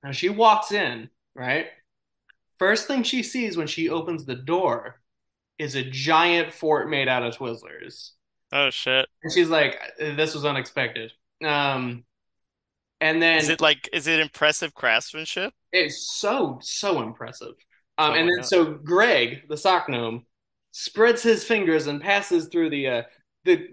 [0.04, 1.68] Now she walks in, right?
[2.60, 5.02] First thing she sees when she opens the door
[5.58, 8.12] is a giant fort made out of Twizzlers.
[8.52, 9.08] Oh shit.
[9.24, 11.12] And she's like, this was unexpected.
[11.44, 12.04] Um,
[13.02, 15.54] and then Is it like is it impressive craftsmanship?
[15.72, 17.56] It's so so impressive.
[17.98, 18.46] Um, Oh and then God.
[18.46, 20.26] so Greg, the sock gnome,
[20.72, 23.04] spreads his fingers and passes through the uh,
[23.44, 23.68] the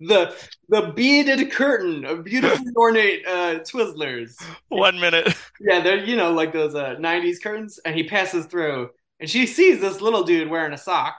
[0.00, 0.34] the
[0.68, 4.42] the beaded curtain of beautifully ornate uh, Twizzlers.
[4.68, 5.34] One minute.
[5.60, 8.90] Yeah, they're you know like those uh, '90s curtains, and he passes through,
[9.20, 11.16] and she sees this little dude wearing a sock,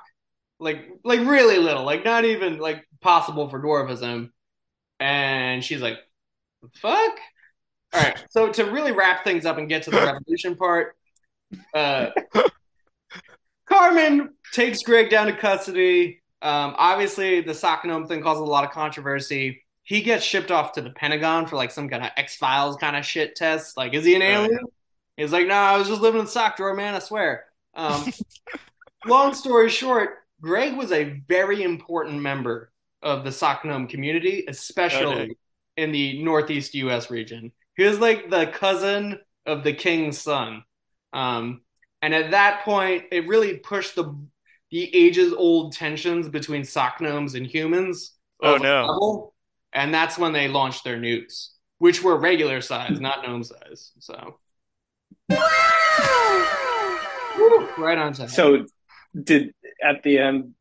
[0.60, 4.32] like like really little, like not even like possible for dwarfism,
[5.00, 5.98] and she's like,
[6.74, 7.18] "Fuck."
[7.94, 10.96] All right, so to really wrap things up and get to the revolution part,
[11.74, 12.12] uh,
[13.66, 16.20] Carmen takes Greg down to custody.
[16.42, 19.64] Um, obviously, the sock gnome thing causes a lot of controversy.
[19.84, 22.96] He gets shipped off to the Pentagon for like some kind of X Files kind
[22.96, 23.78] of shit test.
[23.78, 24.60] Like, is he an alien?
[25.18, 26.96] He's like, no, I was just living in the sock drawer, man.
[26.96, 27.46] I swear.
[27.76, 28.12] Um,
[29.06, 32.72] long story short, Greg was a very important member
[33.02, 35.36] of the sock gnome community, especially dang.
[35.78, 37.12] in the Northeast U.S.
[37.12, 37.52] region.
[37.76, 40.64] He was like the cousin of the king's son.
[41.14, 41.62] Um,
[42.02, 44.16] and at that point, it really pushed the
[44.72, 48.13] the ages old tensions between sock gnomes and humans.
[48.43, 48.86] Oh, no.
[48.88, 49.36] level,
[49.74, 53.91] and that's when they launched their nukes, which were regular size, not gnome size.
[53.99, 54.38] So,
[57.38, 58.28] Woo, right on time.
[58.28, 58.65] So,
[59.24, 59.53] did
[59.84, 60.53] at the end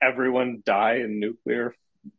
[0.00, 1.74] everyone die in nuclear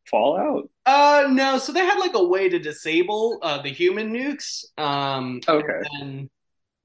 [0.10, 0.70] fallout?
[0.86, 1.58] Uh, no.
[1.58, 4.66] So they had like a way to disable uh, the human nukes.
[4.78, 5.82] Um, Okay.
[6.02, 6.30] and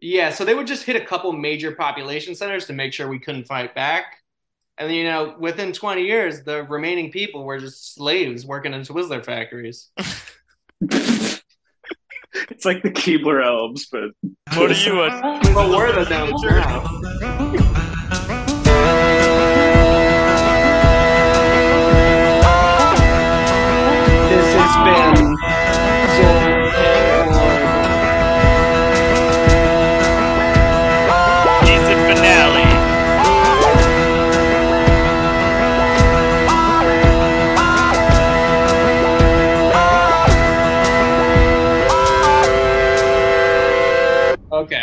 [0.01, 3.19] yeah, so they would just hit a couple major population centers to make sure we
[3.19, 4.22] couldn't fight back.
[4.79, 9.25] And you know, within 20 years, the remaining people were just slaves working in Twizzler
[9.25, 9.91] factories.
[12.51, 14.11] It's like the Keebler elves, but
[14.57, 15.43] What are you on?
[15.53, 16.09] But we're the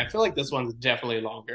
[0.09, 1.45] I feel like this one's definitely longer.